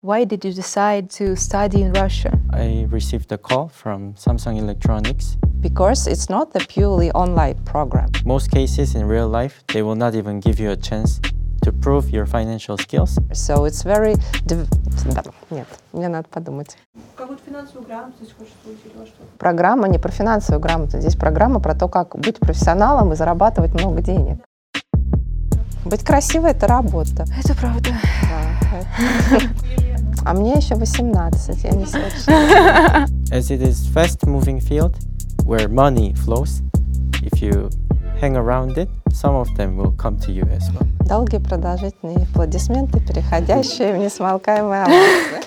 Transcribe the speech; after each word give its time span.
Why 0.00 0.24
did 0.24 0.44
you 0.44 0.52
decide 0.52 1.10
to 1.18 1.34
study 1.36 1.82
in 1.82 1.92
Russia? 1.92 2.30
I 2.52 2.86
received 2.88 3.32
a 3.32 3.38
call 3.38 3.68
from 3.68 4.14
Samsung 4.14 4.56
Electronics. 4.58 5.36
because 5.60 6.06
it's 6.06 6.30
not 6.30 6.54
a 6.54 6.60
purely 6.60 7.10
online 7.12 7.56
program. 7.64 8.08
Most 8.24 8.48
cases 8.52 8.94
in 8.94 9.06
real 9.08 9.28
life, 9.28 9.64
they 9.74 9.82
will 9.82 9.96
not 9.96 10.14
even 10.14 10.38
give 10.38 10.60
you 10.60 10.70
a 10.70 10.76
chance 10.76 11.20
to 11.64 11.72
prove 11.72 12.10
your 12.10 12.26
financial 12.26 12.76
skills. 12.78 13.18
So 13.32 13.64
it's 13.64 13.82
very... 13.82 14.14
div- 14.46 14.68
да, 15.12 15.24
Нет, 15.50 15.66
мне 15.92 16.06
надо 16.08 16.28
подумать. 16.28 16.76
Какую-то 17.16 17.42
финансовую 17.44 17.84
грамотность 17.86 18.34
хочешь 18.38 18.52
получить, 18.64 18.94
во 18.96 19.04
что? 19.04 19.16
Программа 19.38 19.88
не 19.88 19.98
про 19.98 20.12
финансовую 20.12 20.60
грамоту, 20.60 21.00
здесь 21.00 21.16
программа 21.16 21.58
про 21.58 21.74
то, 21.74 21.88
как 21.88 22.16
быть 22.16 22.38
профессионалом 22.38 23.12
и 23.12 23.16
зарабатывать 23.16 23.74
много 23.74 24.00
денег. 24.00 24.38
Быть 25.84 26.04
красивой – 26.04 26.52
это 26.52 26.68
работа. 26.68 27.24
Это 27.36 27.54
правда. 27.56 27.90
Да. 28.22 29.86
А 30.25 30.33
мне 30.33 30.53
еще 30.53 30.75
18, 30.75 31.63
я 31.63 31.71
не 31.71 31.85
совершенно. 31.85 33.05
As 33.31 33.49
it 33.49 33.61
is 33.61 33.85
fast-moving 33.93 34.59
field 34.59 34.95
where 35.45 35.67
money 35.67 36.13
flows, 36.13 36.61
if 37.21 37.41
you 37.41 37.69
hang 38.21 38.37
around 38.37 38.77
it, 38.77 38.89
some 39.11 39.35
of 39.35 39.47
them 39.57 39.75
will 39.75 39.93
come 39.97 40.17
to 40.19 40.31
you 40.31 40.43
as 40.55 40.69
well. 40.71 40.87
Долгие 41.05 41.39
продолжительные 41.39 42.25
аплодисменты, 42.31 42.99
переходящие 42.99 43.93
в 43.93 43.97
несмолкаемые 43.97 44.83
овации. 44.83 45.43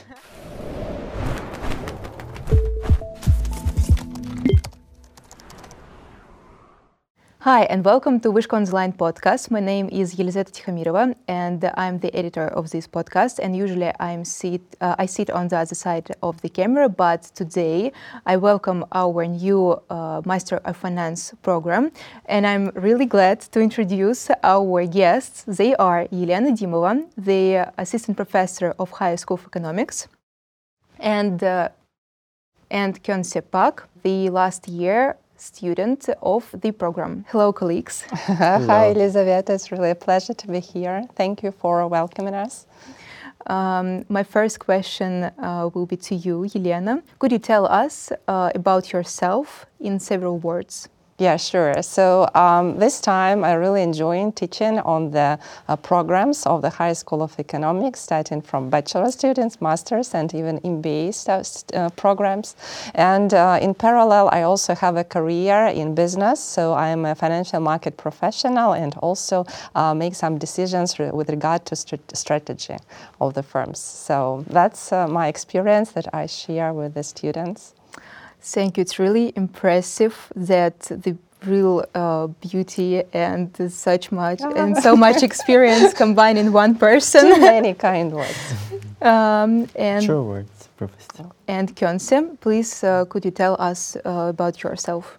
Hi, 7.43 7.63
and 7.63 7.83
welcome 7.83 8.19
to 8.19 8.29
Vyshka 8.31 8.53
On 8.53 8.65
The 8.65 8.75
Line 8.75 8.93
podcast. 8.93 9.49
My 9.49 9.59
name 9.59 9.89
is 9.91 10.13
Yelizaveta 10.13 10.51
Tikhomirova, 10.51 11.15
and 11.27 11.71
I'm 11.75 11.97
the 11.97 12.15
editor 12.15 12.45
of 12.49 12.69
this 12.69 12.85
podcast. 12.85 13.39
And 13.39 13.55
usually 13.55 13.91
I'm 13.99 14.23
sit, 14.25 14.61
uh, 14.79 14.93
I 14.99 15.07
sit 15.07 15.31
on 15.31 15.47
the 15.47 15.57
other 15.57 15.73
side 15.73 16.15
of 16.21 16.39
the 16.43 16.49
camera, 16.49 16.87
but 16.87 17.23
today 17.33 17.93
I 18.27 18.37
welcome 18.37 18.85
our 18.91 19.25
new 19.25 19.81
uh, 19.89 20.21
Master 20.23 20.57
of 20.57 20.77
Finance 20.77 21.33
program. 21.41 21.91
And 22.27 22.45
I'm 22.45 22.69
really 22.75 23.07
glad 23.07 23.39
to 23.53 23.59
introduce 23.59 24.29
our 24.43 24.85
guests. 24.85 25.43
They 25.47 25.73
are 25.77 26.05
Yelena 26.09 26.51
Dimova, 26.55 27.07
the 27.17 27.73
Assistant 27.75 28.17
Professor 28.17 28.75
of 28.77 28.91
Higher 28.91 29.17
School 29.17 29.39
of 29.39 29.47
Economics, 29.47 30.07
and 30.99 31.43
uh, 31.43 31.69
and 32.69 33.03
Kyungse 33.03 33.41
Park, 33.49 33.89
the 34.03 34.29
last 34.29 34.67
year 34.67 35.17
student 35.41 36.07
of 36.21 36.53
the 36.61 36.71
program. 36.71 37.25
Hello, 37.29 37.51
colleagues. 37.51 38.03
Hello. 38.11 38.65
Hi, 38.67 38.91
Elizaveta. 38.91 39.53
It's 39.53 39.71
really 39.71 39.89
a 39.89 39.95
pleasure 39.95 40.33
to 40.33 40.47
be 40.47 40.59
here. 40.59 41.03
Thank 41.15 41.43
you 41.43 41.51
for 41.51 41.87
welcoming 41.87 42.35
us. 42.35 42.67
Um, 43.47 44.05
my 44.07 44.23
first 44.23 44.59
question 44.59 45.23
uh, 45.23 45.69
will 45.73 45.87
be 45.87 45.97
to 45.97 46.15
you, 46.15 46.45
Yelena. 46.53 47.01
Could 47.17 47.31
you 47.31 47.39
tell 47.39 47.65
us 47.65 48.11
uh, 48.27 48.51
about 48.53 48.93
yourself 48.93 49.65
in 49.79 49.99
several 49.99 50.37
words? 50.37 50.89
Yeah, 51.21 51.37
sure. 51.37 51.83
So 51.83 52.27
um, 52.33 52.79
this 52.79 52.99
time 52.99 53.43
I 53.43 53.53
really 53.53 53.83
enjoying 53.83 54.31
teaching 54.31 54.79
on 54.79 55.11
the 55.11 55.37
uh, 55.67 55.75
programs 55.75 56.47
of 56.47 56.63
the 56.63 56.71
High 56.71 56.93
School 56.93 57.21
of 57.21 57.39
Economics, 57.39 57.99
starting 57.99 58.41
from 58.41 58.71
bachelor 58.71 59.11
students, 59.11 59.61
masters, 59.61 60.15
and 60.15 60.33
even 60.33 60.59
MBA 60.61 61.13
uh, 61.75 61.89
programs. 61.91 62.55
And 62.95 63.35
uh, 63.35 63.59
in 63.61 63.75
parallel, 63.75 64.29
I 64.31 64.41
also 64.41 64.73
have 64.73 64.97
a 64.97 65.03
career 65.03 65.67
in 65.67 65.93
business. 65.93 66.39
So 66.39 66.73
I 66.73 66.87
am 66.87 67.05
a 67.05 67.13
financial 67.13 67.59
market 67.59 67.97
professional 67.97 68.73
and 68.73 68.95
also 68.95 69.45
uh, 69.75 69.93
make 69.93 70.15
some 70.15 70.39
decisions 70.39 70.97
re- 70.97 71.11
with 71.11 71.29
regard 71.29 71.67
to 71.67 71.75
strat- 71.75 72.15
strategy 72.17 72.77
of 73.19 73.35
the 73.35 73.43
firms. 73.43 73.79
So 73.79 74.43
that's 74.47 74.91
uh, 74.91 75.07
my 75.07 75.27
experience 75.27 75.91
that 75.91 76.11
I 76.15 76.25
share 76.25 76.73
with 76.73 76.95
the 76.95 77.03
students. 77.03 77.75
Thank 78.41 78.77
you. 78.77 78.81
It's 78.81 78.99
really 78.99 79.33
impressive 79.35 80.31
that 80.35 80.79
the 80.81 81.15
real 81.45 81.83
uh, 81.95 82.27
beauty 82.27 83.03
and 83.13 83.49
such 83.71 84.11
much 84.11 84.41
and 84.55 84.77
so 84.77 84.95
much 84.95 85.23
experience 85.23 85.93
combined 85.93 86.37
in 86.37 86.51
one 86.53 86.75
person. 86.75 87.21
Too 87.21 87.27
person. 87.29 87.41
many 87.41 87.73
kind 87.73 88.11
words. 88.11 88.53
um, 89.01 89.67
and 89.75 90.05
True 90.05 90.23
words, 90.23 90.69
Professor. 90.77 91.29
and 91.47 91.75
Kyungse, 91.75 92.39
please 92.41 92.83
uh, 92.83 93.05
could 93.05 93.25
you 93.25 93.31
tell 93.31 93.55
us 93.59 93.95
uh, 94.05 94.27
about 94.29 94.61
yourself? 94.63 95.17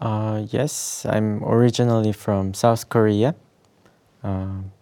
Uh, 0.00 0.44
yes, 0.50 1.04
I'm 1.08 1.44
originally 1.44 2.12
from 2.12 2.54
South 2.54 2.88
Korea. 2.88 3.34
Um, 4.22 4.72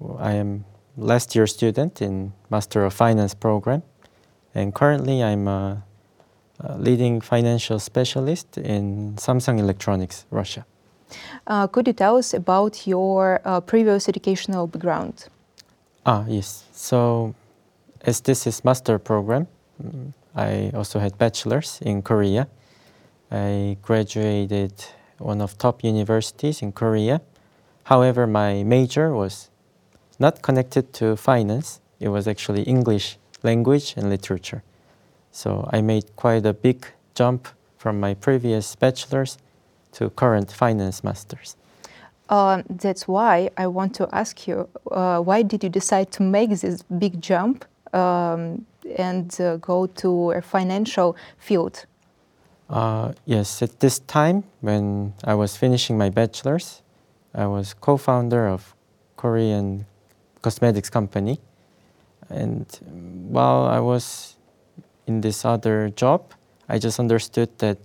w- 0.00 0.18
I 0.18 0.32
am 0.32 0.64
last 0.96 1.34
year 1.34 1.46
student 1.46 2.00
in 2.00 2.32
Master 2.48 2.84
of 2.84 2.94
Finance 2.94 3.34
program, 3.34 3.82
and 4.54 4.74
currently 4.74 5.22
I'm 5.22 5.46
a, 5.46 5.50
a 5.50 5.89
leading 6.78 7.20
financial 7.20 7.78
specialist 7.78 8.58
in 8.58 9.14
Samsung 9.16 9.58
Electronics, 9.58 10.26
Russia. 10.30 10.64
Uh, 11.46 11.66
could 11.66 11.86
you 11.86 11.92
tell 11.92 12.16
us 12.16 12.34
about 12.34 12.86
your 12.86 13.40
uh, 13.44 13.60
previous 13.60 14.08
educational 14.08 14.66
background? 14.66 15.26
Ah, 16.06 16.24
yes. 16.28 16.64
So, 16.72 17.34
as 18.02 18.20
this 18.20 18.46
is 18.46 18.64
master 18.64 18.98
program, 18.98 19.46
mm, 19.82 20.12
I 20.34 20.70
also 20.74 20.98
had 20.98 21.18
bachelor's 21.18 21.80
in 21.82 22.02
Korea. 22.02 22.48
I 23.30 23.76
graduated 23.82 24.72
one 25.18 25.40
of 25.40 25.58
top 25.58 25.84
universities 25.84 26.62
in 26.62 26.72
Korea. 26.72 27.20
However, 27.84 28.26
my 28.26 28.62
major 28.62 29.12
was 29.12 29.50
not 30.18 30.42
connected 30.42 30.92
to 30.94 31.16
finance. 31.16 31.80
It 31.98 32.08
was 32.08 32.26
actually 32.28 32.62
English 32.62 33.18
language 33.42 33.94
and 33.96 34.08
literature. 34.08 34.62
So 35.32 35.68
I 35.72 35.80
made 35.80 36.16
quite 36.16 36.46
a 36.46 36.52
big 36.52 36.86
jump 37.14 37.48
from 37.78 38.00
my 38.00 38.14
previous 38.14 38.74
bachelor's 38.76 39.38
to 39.92 40.10
current 40.10 40.50
finance 40.52 41.02
masters. 41.02 41.56
Uh, 42.28 42.62
that's 42.68 43.08
why 43.08 43.50
I 43.56 43.66
want 43.66 43.94
to 43.96 44.08
ask 44.12 44.46
you 44.46 44.68
uh, 44.90 45.18
why 45.20 45.42
did 45.42 45.64
you 45.64 45.70
decide 45.70 46.12
to 46.12 46.22
make 46.22 46.50
this 46.50 46.82
big 46.82 47.20
jump 47.20 47.64
um, 47.92 48.64
and 48.96 49.40
uh, 49.40 49.56
go 49.56 49.86
to 49.86 50.30
a 50.32 50.42
financial 50.42 51.16
field? 51.38 51.86
Uh, 52.68 53.12
yes, 53.24 53.62
at 53.62 53.80
this 53.80 53.98
time 53.98 54.44
when 54.60 55.12
I 55.24 55.34
was 55.34 55.56
finishing 55.56 55.98
my 55.98 56.08
bachelor's, 56.08 56.82
I 57.34 57.46
was 57.46 57.74
co-founder 57.74 58.46
of 58.46 58.76
Korean 59.16 59.86
cosmetics 60.40 60.88
company, 60.88 61.40
and 62.28 62.66
while 63.28 63.64
I 63.64 63.80
was 63.80 64.36
in 65.10 65.20
this 65.20 65.44
other 65.44 65.90
job, 66.02 66.20
I 66.68 66.78
just 66.78 67.00
understood 67.00 67.50
that 67.58 67.78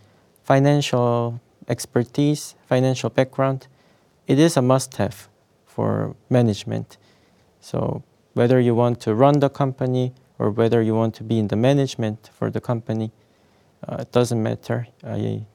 financial 0.44 1.42
expertise, 1.68 2.56
financial 2.68 3.10
background, 3.10 3.68
it 4.28 4.38
is 4.38 4.58
a 4.58 4.62
must-have 4.62 5.28
for 5.66 6.16
management. 6.30 6.98
So 7.62 8.04
whether 8.36 8.60
you 8.60 8.76
want 8.76 9.00
to 9.02 9.16
run 9.16 9.40
the 9.40 9.50
company 9.50 10.14
or 10.38 10.52
whether 10.52 10.82
you 10.88 10.94
want 10.94 11.16
to 11.16 11.24
be 11.24 11.40
in 11.40 11.48
the 11.48 11.56
management 11.56 12.30
for 12.38 12.52
the 12.52 12.62
company, 12.62 13.12
uh, 13.88 13.98
it 14.04 14.12
doesn't 14.12 14.42
matter. 14.42 14.88
I 15.04 15.46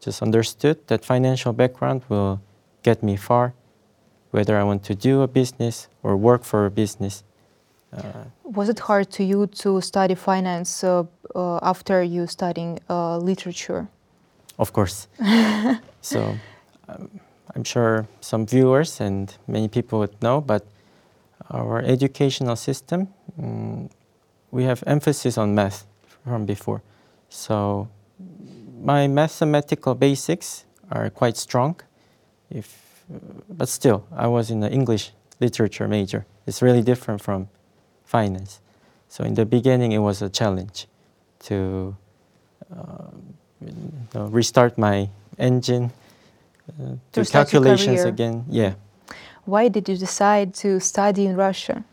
just 0.00 0.22
understood 0.22 0.76
that 0.88 1.04
financial 1.04 1.52
background 1.52 2.02
will 2.08 2.40
get 2.82 3.02
me 3.02 3.16
far, 3.16 3.52
whether 4.30 4.58
I 4.58 4.64
want 4.64 4.82
to 4.84 4.94
do 4.94 5.22
a 5.22 5.28
business 5.28 5.88
or 6.02 6.16
work 6.16 6.42
for 6.44 6.64
a 6.64 6.70
business. 6.70 7.22
Was 8.44 8.68
it 8.68 8.78
hard 8.78 9.10
to 9.12 9.24
you 9.24 9.46
to 9.46 9.80
study 9.80 10.14
finance 10.14 10.84
uh, 10.84 11.04
uh, 11.34 11.58
after 11.62 12.02
you 12.02 12.26
studying 12.26 12.78
uh, 12.88 13.18
literature? 13.18 13.88
of 14.58 14.72
course. 14.72 15.08
so 16.00 16.36
um, 16.88 17.20
I'm 17.54 17.64
sure 17.64 18.06
some 18.20 18.46
viewers 18.46 19.00
and 19.00 19.34
many 19.46 19.68
people 19.68 19.98
would 20.00 20.20
know, 20.22 20.40
but 20.40 20.66
our 21.50 21.80
educational 21.80 22.56
system, 22.56 23.08
mm, 23.40 23.90
we 24.50 24.64
have 24.64 24.82
emphasis 24.86 25.38
on 25.38 25.54
math 25.54 25.86
from 26.24 26.46
before. 26.46 26.82
So 27.28 27.88
my 28.80 29.06
mathematical 29.06 29.94
basics 29.94 30.64
are 30.90 31.10
quite 31.10 31.36
strong. 31.36 31.80
If, 32.50 33.04
but 33.48 33.68
still, 33.68 34.06
I 34.12 34.26
was 34.26 34.50
in 34.50 34.60
the 34.60 34.70
English 34.70 35.12
literature 35.40 35.88
major. 35.88 36.26
It's 36.46 36.62
really 36.62 36.82
different 36.82 37.20
from 37.20 37.48
finance. 38.06 38.60
So 39.08 39.24
in 39.24 39.34
the 39.34 39.44
beginning, 39.44 39.92
it 39.92 39.98
was 39.98 40.22
a 40.22 40.30
challenge 40.30 40.86
to 41.40 41.96
uh, 42.74 43.10
you 43.60 43.72
know, 44.14 44.26
restart 44.26 44.78
my 44.78 45.08
engine, 45.38 45.92
uh, 46.68 46.96
To 47.12 47.22
do 47.22 47.30
calculations 47.30 48.04
again. 48.04 48.44
Yeah. 48.48 48.74
Why 49.44 49.68
did 49.68 49.88
you 49.88 49.96
decide 49.96 50.54
to 50.54 50.80
study 50.80 51.26
in 51.26 51.36
Russia 51.36 51.84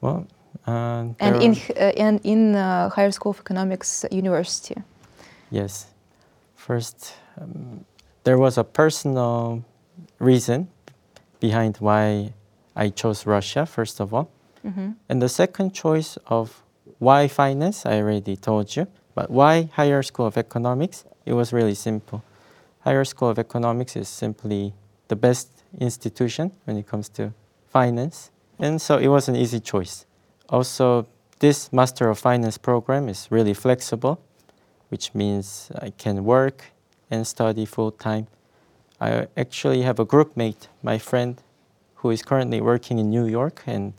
Well, 0.00 0.26
uh, 0.66 1.08
and 1.20 1.42
in 1.42 1.52
uh, 1.76 2.04
and 2.04 2.20
in 2.24 2.54
uh, 2.54 2.88
Higher 2.88 3.10
School 3.10 3.30
of 3.30 3.40
Economics 3.40 4.04
University? 4.10 4.76
Yes. 5.50 5.86
First, 6.56 7.14
um, 7.40 7.84
there 8.24 8.38
was 8.38 8.56
a 8.56 8.64
personal 8.64 9.62
reason 10.18 10.68
behind 11.40 11.76
why 11.76 12.32
I 12.74 12.88
chose 12.88 13.26
Russia, 13.26 13.66
first 13.66 14.00
of 14.00 14.14
all. 14.14 14.28
Mm-hmm. 14.64 14.90
And 15.08 15.22
the 15.22 15.28
second 15.28 15.74
choice 15.74 16.16
of 16.26 16.62
why 16.98 17.28
finance, 17.28 17.84
I 17.84 17.98
already 17.98 18.36
told 18.36 18.74
you. 18.76 18.86
But 19.14 19.30
why 19.30 19.68
Higher 19.74 20.02
School 20.02 20.26
of 20.26 20.36
Economics? 20.36 21.04
It 21.24 21.34
was 21.34 21.52
really 21.52 21.74
simple. 21.74 22.22
Higher 22.80 23.04
School 23.04 23.28
of 23.28 23.38
Economics 23.38 23.96
is 23.96 24.08
simply 24.08 24.74
the 25.08 25.16
best 25.16 25.48
institution 25.78 26.52
when 26.64 26.76
it 26.76 26.86
comes 26.86 27.08
to 27.10 27.32
finance. 27.68 28.30
And 28.58 28.80
so 28.80 28.98
it 28.98 29.08
was 29.08 29.28
an 29.28 29.36
easy 29.36 29.60
choice. 29.60 30.06
Also, 30.48 31.06
this 31.38 31.72
Master 31.72 32.08
of 32.08 32.18
Finance 32.18 32.58
program 32.58 33.08
is 33.08 33.28
really 33.30 33.54
flexible, 33.54 34.20
which 34.88 35.14
means 35.14 35.70
I 35.80 35.90
can 35.90 36.24
work 36.24 36.72
and 37.10 37.26
study 37.26 37.64
full 37.64 37.90
time. 37.90 38.26
I 39.00 39.26
actually 39.36 39.82
have 39.82 39.98
a 39.98 40.04
group 40.04 40.36
mate, 40.36 40.68
my 40.82 40.98
friend, 40.98 41.42
who 41.96 42.10
is 42.10 42.22
currently 42.22 42.60
working 42.60 42.98
in 42.98 43.10
New 43.10 43.26
York 43.26 43.62
and 43.66 43.92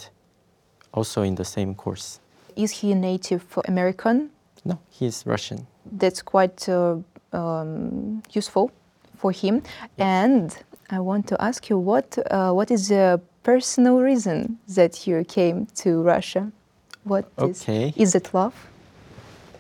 also 0.95 1.21
in 1.21 1.35
the 1.35 1.45
same 1.45 1.75
course. 1.75 2.19
Is 2.55 2.71
he 2.71 2.91
a 2.91 2.95
native 2.95 3.43
American? 3.67 4.29
No, 4.63 4.79
he's 4.89 5.23
Russian. 5.25 5.67
That's 5.91 6.21
quite 6.21 6.67
uh, 6.67 6.97
um, 7.33 8.23
useful 8.31 8.71
for 9.17 9.31
him. 9.31 9.61
And 9.97 10.57
I 10.89 10.99
want 10.99 11.27
to 11.27 11.41
ask 11.41 11.69
you 11.69 11.77
what 11.77 12.17
uh, 12.31 12.51
what 12.51 12.71
is 12.71 12.87
the 12.87 13.19
personal 13.43 13.99
reason 14.01 14.57
that 14.75 15.05
you 15.05 15.23
came 15.25 15.67
to 15.83 16.01
Russia? 16.01 16.51
What 17.03 17.25
is 17.37 17.61
Okay. 17.61 17.93
is 17.95 18.15
it 18.15 18.33
love? 18.33 18.53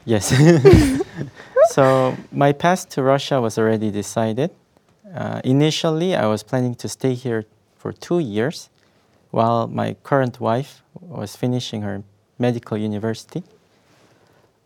Yes. 0.05 0.33
so 1.69 2.15
my 2.31 2.53
path 2.53 2.89
to 2.89 3.03
Russia 3.03 3.41
was 3.41 3.57
already 3.57 3.91
decided. 3.91 4.51
Uh, 5.15 5.41
initially, 5.43 6.15
I 6.15 6.27
was 6.27 6.43
planning 6.43 6.75
to 6.75 6.87
stay 6.87 7.13
here 7.13 7.45
for 7.75 7.91
two 7.91 8.19
years 8.19 8.69
while 9.35 9.67
my 9.67 9.93
current 10.03 10.39
wife 10.39 10.81
was 10.93 11.35
finishing 11.35 11.81
her 11.81 12.01
medical 12.39 12.77
university. 12.77 13.43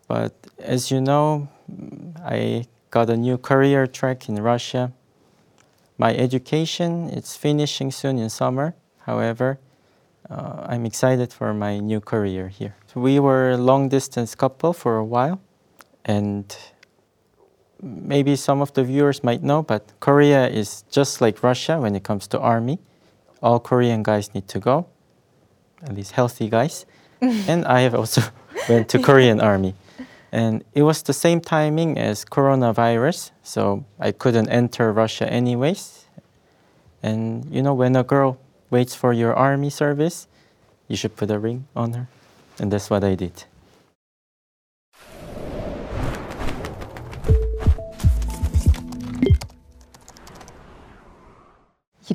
But 0.06 0.32
as 0.60 0.92
you 0.92 1.00
know, 1.00 1.48
I 2.24 2.66
got 2.92 3.10
a 3.10 3.16
new 3.16 3.36
career 3.36 3.88
track 3.88 4.28
in 4.28 4.36
Russia. 4.36 4.92
My 5.98 6.14
education 6.14 7.10
is 7.10 7.36
finishing 7.36 7.90
soon 7.90 8.16
in 8.18 8.30
summer. 8.30 8.74
However, 8.98 9.58
uh, 10.30 10.66
I'm 10.68 10.86
excited 10.86 11.32
for 11.32 11.52
my 11.52 11.80
new 11.80 12.00
career 12.00 12.46
here. 12.46 12.76
We 12.94 13.18
were 13.18 13.50
a 13.50 13.56
long 13.56 13.88
distance 13.88 14.36
couple 14.36 14.72
for 14.72 14.98
a 14.98 15.04
while, 15.04 15.40
and 16.04 16.46
maybe 17.82 18.36
some 18.36 18.60
of 18.60 18.72
the 18.74 18.84
viewers 18.84 19.24
might 19.24 19.42
know, 19.42 19.64
but 19.64 19.82
Korea 19.98 20.46
is 20.46 20.84
just 20.92 21.20
like 21.20 21.42
Russia 21.42 21.80
when 21.80 21.96
it 21.96 22.04
comes 22.04 22.28
to 22.28 22.38
army. 22.38 22.78
All 23.42 23.60
Korean 23.60 24.02
guys 24.02 24.34
need 24.34 24.48
to 24.48 24.60
go, 24.60 24.86
at 25.82 25.94
least 25.94 26.12
healthy 26.12 26.48
guys. 26.48 26.86
and 27.20 27.64
I 27.66 27.80
have 27.80 27.94
also 27.94 28.22
went 28.68 28.88
to 28.90 28.98
Korean 28.98 29.40
army. 29.52 29.74
And 30.32 30.64
it 30.74 30.82
was 30.82 31.02
the 31.02 31.12
same 31.12 31.40
timing 31.40 31.98
as 31.98 32.24
coronavirus, 32.24 33.32
so 33.42 33.84
I 33.98 34.12
couldn't 34.12 34.48
enter 34.48 34.92
Russia 34.92 35.30
anyways. 35.30 36.06
And 37.02 37.44
you 37.50 37.62
know, 37.62 37.74
when 37.74 37.96
a 37.96 38.04
girl 38.04 38.38
waits 38.70 38.94
for 38.94 39.12
your 39.12 39.34
army 39.34 39.70
service, 39.70 40.28
you 40.86 40.96
should 40.96 41.16
put 41.16 41.30
a 41.30 41.38
ring 41.38 41.66
on 41.74 41.94
her. 41.94 42.08
And 42.58 42.70
that's 42.70 42.90
what 42.90 43.02
I 43.02 43.14
did. 43.14 43.44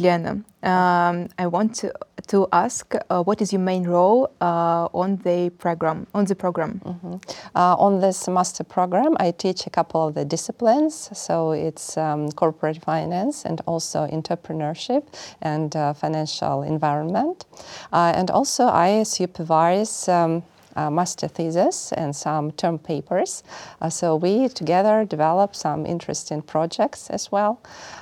Lena. 0.05 0.43
Um, 0.63 1.29
I 1.37 1.47
want 1.47 1.75
to, 1.75 1.91
to 2.27 2.47
ask 2.51 2.95
uh, 2.95 3.23
what 3.23 3.41
is 3.41 3.53
your 3.53 3.61
main 3.61 3.83
role 3.83 4.31
uh, 4.41 4.87
on 4.93 5.17
the 5.17 5.51
program? 5.57 6.07
On 6.13 6.25
the 6.25 6.35
program, 6.35 6.81
mm-hmm. 6.83 7.15
uh, 7.55 7.75
on 7.75 8.01
this 8.01 8.27
master 8.27 8.63
program, 8.63 9.15
I 9.19 9.31
teach 9.31 9.67
a 9.67 9.69
couple 9.69 10.07
of 10.07 10.13
the 10.15 10.25
disciplines. 10.25 11.09
So 11.13 11.51
it's 11.51 11.97
um, 11.97 12.31
corporate 12.31 12.83
finance 12.83 13.45
and 13.45 13.61
also 13.67 14.07
entrepreneurship 14.07 15.03
and 15.41 15.75
uh, 15.75 15.93
financial 15.93 16.63
environment, 16.63 17.45
uh, 17.93 18.13
and 18.15 18.31
also 18.31 18.65
I 18.65 19.03
supervise. 19.03 20.07
Um, 20.07 20.43
master 20.75 21.27
thesis 21.27 21.91
and 21.93 22.15
some 22.15 22.51
term 22.51 22.77
papers. 22.77 23.43
Uh, 23.81 23.89
so 23.89 24.15
we 24.15 24.47
together 24.49 25.05
develop 25.05 25.55
some 25.55 25.85
interesting 25.85 26.41
projects 26.41 27.09
as 27.09 27.31
well. 27.31 27.59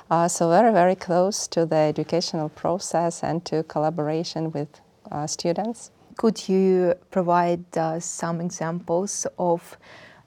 Uh, 0.10 0.28
so 0.28 0.50
very, 0.50 0.72
very 0.72 0.96
close 0.96 1.48
to 1.48 1.66
the 1.66 1.76
educational 1.76 2.50
process 2.50 3.24
and 3.24 3.44
to 3.46 3.64
collaboration 3.64 4.52
with 4.52 4.82
uh, 5.12 5.28
students. 5.28 5.92
could 6.18 6.48
you 6.48 6.94
provide 7.12 7.66
uh, 7.78 8.00
some 8.00 8.42
examples 8.42 9.28
of, 9.38 9.78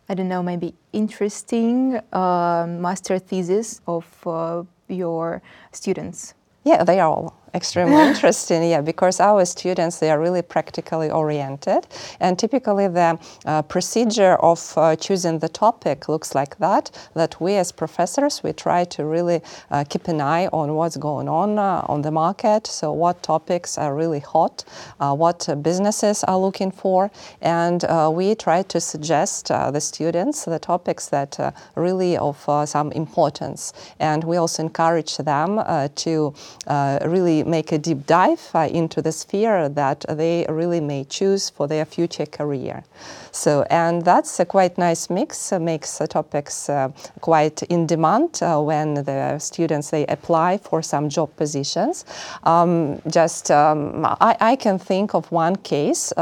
I 0.09 0.15
don't 0.15 0.29
know, 0.29 0.43
maybe 0.43 0.75
interesting 0.93 2.01
uh, 2.13 2.67
master 2.69 3.19
thesis 3.19 3.81
of 3.87 4.07
uh, 4.27 4.63
your 4.89 5.43
students? 5.73 6.35
Yeah, 6.65 6.83
they 6.83 6.99
are 7.01 7.09
all 7.09 7.35
extremely 7.57 8.03
interesting. 8.11 8.63
Yeah, 8.63 8.83
because 8.83 9.19
our 9.21 9.45
students 9.45 9.99
they 9.99 10.11
are 10.11 10.21
really 10.21 10.43
practically 10.43 11.11
oriented, 11.11 11.87
and 12.21 12.39
typically 12.39 12.89
the 12.89 13.19
uh, 13.45 13.63
procedure 13.63 14.35
of 14.37 14.61
uh, 14.77 14.95
choosing 14.97 15.39
the 15.39 15.49
topic 15.49 16.09
looks 16.09 16.35
like 16.35 16.59
that. 16.59 16.91
That 17.15 17.41
we 17.41 17.55
as 17.55 17.73
professors 17.73 18.43
we 18.43 18.53
try 18.53 18.85
to 18.85 19.05
really 19.05 19.41
uh, 19.71 19.85
keep 19.89 20.09
an 20.09 20.21
eye 20.21 20.47
on 20.53 20.75
what's 20.75 20.97
going 20.97 21.29
on 21.29 21.59
uh, 21.59 21.83
on 21.89 22.03
the 22.03 22.11
market. 22.11 22.67
So 22.67 22.93
what 22.93 23.23
topics 23.23 23.79
are 23.79 23.95
really 23.95 24.21
hot, 24.21 24.65
uh, 25.01 25.15
what 25.15 25.49
businesses 25.63 26.23
are 26.25 26.39
looking 26.39 26.71
for, 26.71 27.11
and 27.41 27.85
uh, 27.85 28.11
we 28.15 28.35
try 28.35 28.63
to 28.63 28.81
suggest 28.81 29.51
uh, 29.51 29.71
the 29.71 29.81
students 29.81 30.45
the 30.45 30.59
topics 30.59 31.09
that 31.09 31.39
really 31.75 32.17
of 32.17 32.49
uh, 32.49 32.67
some 32.67 32.93
importance, 32.93 33.73
and 33.99 34.25
we 34.25 34.37
also 34.37 34.63
encourage 34.63 35.17
them 35.17 35.59
uh, 35.59 35.89
to 35.95 36.35
uh, 36.67 36.99
really 37.07 37.43
make 37.47 37.73
a 37.73 37.79
deep 37.79 38.07
dive 38.07 38.51
uh, 38.55 38.69
into 38.71 39.01
the 39.01 39.13
sphere 39.13 39.69
that 39.69 40.05
they 40.09 40.47
really 40.49 40.81
may 40.81 41.05
choose 41.05 41.51
for 41.51 41.67
their 41.69 41.85
future 41.85 42.27
career. 42.27 42.85
So, 43.31 43.67
and 43.71 44.03
that's 44.03 44.41
a 44.41 44.45
quite 44.45 44.79
nice 44.79 45.11
mix, 45.11 45.53
uh, 45.53 45.59
makes 45.59 46.01
topics 46.09 46.69
uh, 46.71 46.89
quite 47.21 47.63
in 47.65 47.87
demand 47.87 48.39
when 48.41 48.95
the 48.95 49.39
students 49.39 49.91
they 49.91 50.07
apply 50.07 50.59
for 50.59 50.83
some 50.83 51.09
job 51.09 51.37
positions. 51.37 52.05
Um, 52.45 53.01
just 53.09 53.51
um, 53.51 54.07
I, 54.21 54.37
I 54.41 54.57
can 54.57 54.79
think 54.79 55.15
of 55.15 55.31
one 55.31 55.57
case 55.57 56.13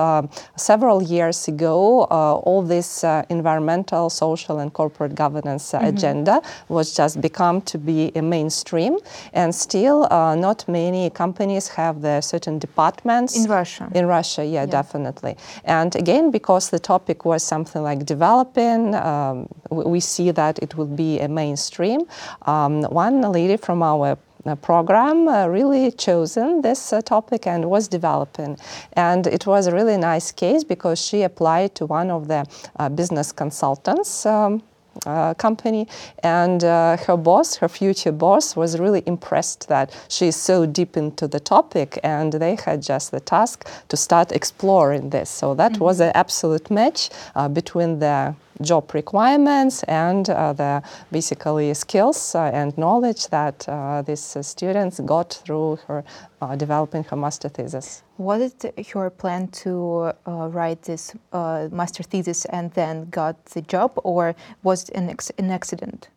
several 0.56 1.02
years 1.02 1.48
ago. 1.48 2.04
All 2.44 2.62
this 2.62 3.04
environmental, 3.28 4.10
social, 4.10 4.58
and 4.58 4.72
corporate 4.72 5.14
governance 5.14 5.72
uh, 5.72 5.80
agenda 5.82 6.42
was 6.68 6.96
just 6.96 7.20
become 7.20 7.60
to 7.62 7.78
be 7.78 8.10
a 8.16 8.22
mainstream, 8.22 8.98
and 9.32 9.54
still 9.54 10.08
not 10.10 10.66
many 10.68 11.03
companies 11.10 11.68
have 11.68 12.00
the 12.00 12.20
certain 12.20 12.58
departments 12.58 13.36
In 13.36 13.50
Russia. 13.50 13.90
in 13.94 14.06
Russia, 14.06 14.44
yeah, 14.44 14.66
definitely. 14.66 15.36
And 15.64 15.94
again, 15.96 16.30
because 16.30 16.70
the 16.70 16.78
topic 16.78 17.24
was 17.24 17.42
something 17.42 17.82
like 17.82 18.04
developing, 18.06 18.94
um, 18.94 19.48
we, 19.70 19.84
we 19.84 20.00
see 20.00 20.30
that 20.32 20.58
it 20.60 20.76
will 20.76 20.86
be 20.96 21.20
a 21.20 21.28
mainstream. 21.28 22.00
Um, 22.42 22.82
one 22.84 23.20
lady 23.20 23.56
from 23.56 23.82
our 23.82 24.16
uh, 24.46 24.54
program 24.56 25.26
uh, 25.26 25.46
really 25.46 25.90
chosen 25.90 26.60
this 26.60 26.92
uh, 26.92 27.00
topic 27.00 27.46
and 27.46 27.64
was 27.64 27.88
developing 27.88 28.58
and 28.92 29.26
it 29.26 29.46
was 29.46 29.66
a 29.66 29.72
really 29.72 29.96
nice 29.96 30.30
case 30.32 30.62
because 30.64 31.00
she 31.00 31.22
applied 31.22 31.74
to 31.74 31.86
one 31.86 32.10
of 32.10 32.28
the 32.28 32.44
uh, 32.76 32.90
business 32.90 33.32
consultants 33.32 34.26
um, 34.26 34.62
uh, 35.06 35.34
company, 35.34 35.88
and 36.22 36.64
uh, 36.64 36.96
her 37.06 37.16
boss, 37.16 37.56
her 37.56 37.68
future 37.68 38.12
boss, 38.12 38.56
was 38.56 38.78
really 38.78 39.02
impressed 39.06 39.68
that 39.68 39.90
she 40.08 40.28
is 40.28 40.36
so 40.36 40.66
deep 40.66 40.96
into 40.96 41.26
the 41.28 41.40
topic, 41.40 41.98
and 42.02 42.32
they 42.32 42.56
had 42.64 42.82
just 42.82 43.10
the 43.10 43.20
task 43.20 43.68
to 43.88 43.96
start 43.96 44.32
exploring 44.32 45.10
this. 45.10 45.30
So 45.30 45.54
that 45.54 45.78
was 45.78 46.00
an 46.00 46.12
absolute 46.14 46.70
match 46.70 47.10
uh, 47.34 47.48
between 47.48 47.98
the 47.98 48.34
job 48.62 48.94
requirements 48.94 49.82
and 49.84 50.30
uh, 50.30 50.52
the 50.52 50.82
basically 51.10 51.74
skills 51.74 52.34
uh, 52.34 52.50
and 52.54 52.76
knowledge 52.78 53.28
that 53.28 53.68
uh, 53.68 54.02
these 54.02 54.36
uh, 54.36 54.42
students 54.42 55.00
got 55.00 55.32
through 55.44 55.78
her 55.88 56.04
uh, 56.40 56.54
developing 56.56 57.04
her 57.04 57.16
master 57.16 57.48
thesis. 57.48 58.03
Was 58.18 58.54
it 58.64 58.94
your 58.94 59.10
plan 59.10 59.48
to 59.48 60.12
uh, 60.26 60.48
write 60.48 60.82
this 60.82 61.14
uh, 61.32 61.68
master 61.72 62.02
thesis 62.02 62.44
and 62.46 62.70
then 62.72 63.08
got 63.10 63.44
the 63.46 63.62
job, 63.62 63.92
or 64.04 64.34
was 64.62 64.88
it 64.88 64.94
an, 64.94 65.10
ex- 65.10 65.32
an 65.38 65.50
accident? 65.50 66.08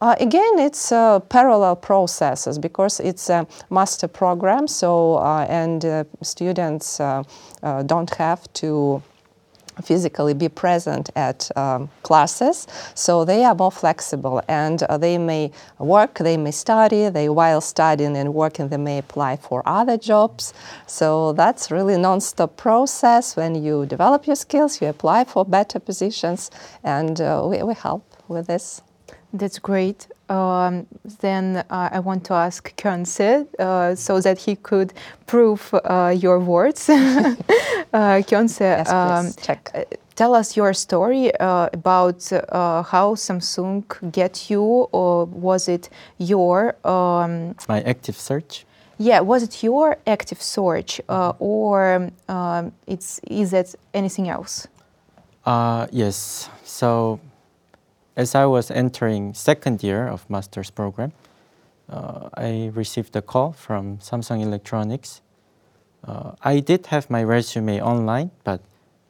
Uh, 0.00 0.14
again, 0.20 0.58
it's 0.58 0.92
uh, 0.92 1.18
parallel 1.20 1.76
processes 1.76 2.58
because 2.58 3.00
it's 3.00 3.28
a 3.30 3.46
master 3.70 4.08
program. 4.08 4.68
So, 4.68 5.16
uh, 5.16 5.46
and 5.48 5.84
uh, 5.84 6.04
students 6.22 7.00
uh, 7.00 7.24
don't 7.86 8.10
have 8.16 8.52
to 8.54 9.02
physically 9.82 10.34
be 10.34 10.48
present 10.48 11.10
at 11.16 11.50
um, 11.56 11.88
classes. 12.02 12.66
So 12.94 13.24
they 13.24 13.44
are 13.44 13.54
more 13.54 13.72
flexible 13.72 14.42
and 14.48 14.82
uh, 14.82 14.98
they 14.98 15.18
may 15.18 15.52
work 15.78 16.18
they 16.18 16.36
may 16.36 16.50
study 16.50 17.08
they 17.08 17.28
while 17.28 17.60
studying 17.60 18.16
and 18.16 18.34
working 18.34 18.68
they 18.68 18.76
may 18.76 18.98
apply 18.98 19.36
for 19.36 19.62
other 19.66 19.96
jobs. 19.96 20.52
So 20.86 21.32
that's 21.32 21.70
really 21.70 21.96
non-stop 21.96 22.56
process. 22.56 23.36
When 23.36 23.54
you 23.62 23.86
develop 23.86 24.26
your 24.26 24.36
skills 24.36 24.80
you 24.80 24.88
apply 24.88 25.24
for 25.24 25.44
better 25.44 25.78
positions 25.78 26.50
and 26.82 27.20
uh, 27.20 27.44
we, 27.48 27.62
we 27.62 27.74
help 27.74 28.04
with 28.28 28.46
this. 28.46 28.82
That's 29.32 29.58
great. 29.58 30.08
Um, 30.28 30.86
then 31.20 31.64
uh, 31.70 31.88
I 31.92 32.00
want 32.00 32.24
to 32.24 32.34
ask 32.34 32.76
Kyungse 32.76 33.46
uh, 33.58 33.94
so 33.94 34.20
that 34.20 34.38
he 34.38 34.56
could 34.56 34.92
prove 35.26 35.72
uh, 35.72 36.14
your 36.16 36.38
words. 36.38 36.88
uh, 36.90 37.34
Kyungse, 38.26 38.60
yes 38.60 38.90
um, 38.90 39.32
check 39.42 39.70
uh, 39.74 39.84
tell 40.18 40.34
us 40.34 40.56
your 40.56 40.74
story 40.74 41.32
uh, 41.40 41.68
about 41.72 42.32
uh, 42.32 42.82
how 42.82 43.14
Samsung 43.14 43.84
get 44.12 44.50
you, 44.50 44.62
or 44.92 45.26
was 45.26 45.68
it 45.68 45.88
your 46.18 46.74
um, 46.84 47.54
My 47.68 47.80
active 47.82 48.16
search. 48.16 48.66
yeah, 48.98 49.20
was 49.20 49.42
it 49.42 49.62
your 49.62 49.96
active 50.06 50.42
search, 50.42 51.00
uh, 51.08 51.32
or 51.38 52.10
um, 52.28 52.72
it's 52.86 53.20
is 53.30 53.52
it 53.52 53.76
anything 53.94 54.28
else? 54.28 54.66
Uh, 55.46 55.86
yes. 55.92 56.50
So, 56.64 57.20
as 58.18 58.34
I 58.34 58.46
was 58.46 58.68
entering 58.72 59.32
second 59.32 59.84
year 59.84 60.08
of 60.08 60.28
master's 60.28 60.70
program, 60.70 61.12
uh, 61.88 62.28
I 62.34 62.72
received 62.74 63.14
a 63.14 63.22
call 63.22 63.52
from 63.52 63.98
Samsung 63.98 64.42
Electronics. 64.42 65.20
Uh, 66.04 66.32
I 66.42 66.58
did 66.58 66.86
have 66.86 67.08
my 67.10 67.22
resume 67.22 67.80
online, 67.80 68.32
but 68.42 68.60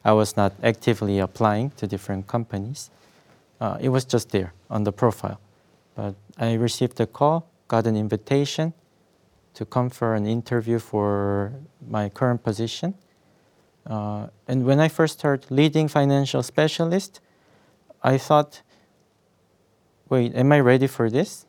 I 0.05 0.13
was 0.13 0.37
not 0.37 0.53
actively 0.63 1.19
applying 1.21 1.71
to 1.79 1.87
different 1.87 2.27
companies. 2.27 2.91
Uh, 3.59 3.79
it 3.81 3.89
was 3.89 4.05
just 4.05 4.31
there 4.31 4.53
on 4.69 4.85
the 4.85 4.93
profile. 4.93 5.41
But 5.95 6.15
I 6.37 6.53
received 6.53 7.01
a 7.01 7.07
call, 7.07 7.49
got 7.67 7.87
an 7.87 7.97
invitation 7.97 8.75
to 9.55 9.65
come 9.65 9.89
for 9.89 10.15
an 10.15 10.27
interview 10.27 10.79
for 10.79 11.53
my 11.89 12.11
current 12.11 12.43
position. 12.43 12.95
Uh, 13.87 14.27
and 14.47 14.67
when 14.67 14.79
I 14.79 14.89
first 14.89 15.23
heard 15.23 15.47
leading 15.49 15.89
financial 15.89 16.43
specialist, 16.43 17.21
I 18.03 18.19
thought, 18.19 18.61
wait, 20.09 20.35
am 20.35 20.53
I 20.53 20.61
ready 20.61 20.87
for 20.87 21.11
this? 21.11 21.47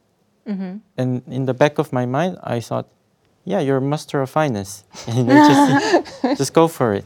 And 0.98 1.22
in 1.28 1.46
the 1.46 1.54
back 1.54 1.78
of 1.78 1.94
my 1.94 2.06
mind, 2.06 2.38
I 2.44 2.60
thought, 2.60 2.88
yeah, 3.46 3.60
you're 3.60 3.78
a 3.78 3.82
master 3.82 4.22
of 4.22 4.30
finance. 4.30 4.84
You 5.16 5.24
know, 5.24 5.36
just, 5.48 6.24
just 6.38 6.54
go 6.54 6.68
for 6.68 6.94
it. 6.96 7.06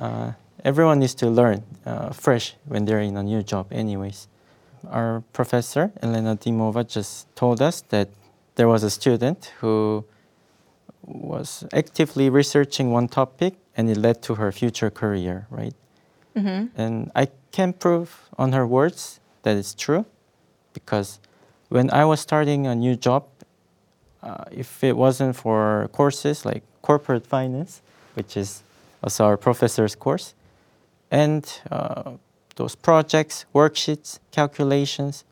Uh, 0.00 0.32
everyone 0.64 0.98
needs 0.98 1.14
to 1.16 1.28
learn 1.30 1.62
uh, 1.86 2.10
fresh 2.10 2.54
when 2.66 2.84
they're 2.84 3.00
in 3.00 3.16
a 3.16 3.22
new 3.22 3.42
job, 3.42 3.66
anyways. 3.72 4.28
Our 4.90 5.22
professor, 5.32 5.92
Elena 6.02 6.36
Dimova, 6.36 6.86
just 6.86 7.34
told 7.36 7.62
us 7.62 7.82
that 7.88 8.08
there 8.56 8.68
was 8.68 8.82
a 8.82 8.90
student 8.90 9.52
who 9.60 10.04
was 11.02 11.64
actively 11.72 12.28
researching 12.30 12.90
one 12.90 13.08
topic 13.08 13.54
and 13.76 13.88
it 13.90 13.96
led 13.96 14.22
to 14.22 14.34
her 14.36 14.50
future 14.52 14.90
career, 14.90 15.46
right? 15.50 15.74
And 16.76 17.10
I 17.14 17.28
can 17.52 17.72
prove 17.72 18.28
on 18.36 18.52
her 18.52 18.66
words 18.66 19.20
that 19.42 19.56
it's 19.56 19.74
true 19.74 20.04
because 20.74 21.18
when 21.70 21.90
I 21.90 22.04
was 22.04 22.20
starting 22.20 22.66
a 22.66 22.74
new 22.74 22.96
job, 22.96 23.24
uh, 24.22 24.44
if 24.50 24.84
it 24.84 24.96
wasn't 24.96 25.36
for 25.36 25.88
courses 25.92 26.44
like 26.44 26.62
corporate 26.82 27.26
finance, 27.26 27.80
which 28.14 28.36
is 28.36 28.62
also 29.02 29.24
our 29.24 29.36
professor's 29.38 29.94
course, 29.94 30.34
and 31.10 31.60
uh, 31.70 32.12
those 32.56 32.74
projects, 32.74 33.46
worksheets, 33.54 34.18
calculations 34.30 35.24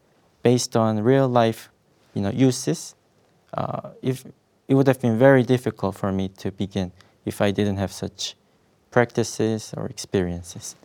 based 0.43 0.77
on 0.77 1.03
real 1.03 1.29
life, 1.29 1.71
you 2.15 2.23
know, 2.23 2.31
uses, 2.31 2.95
uh, 3.55 3.91
if 4.03 4.25
it 4.69 4.75
would 4.75 4.87
have 4.87 5.01
been 5.01 5.19
very 5.19 5.43
difficult 5.43 5.97
for 5.97 6.11
me 6.13 6.29
to 6.29 6.51
begin 6.51 6.93
if 7.25 7.41
I 7.41 7.51
didn't 7.51 7.77
have 7.77 7.93
such 7.93 8.35
practices 8.91 9.75
or 9.77 9.87
experiences. 9.87 10.77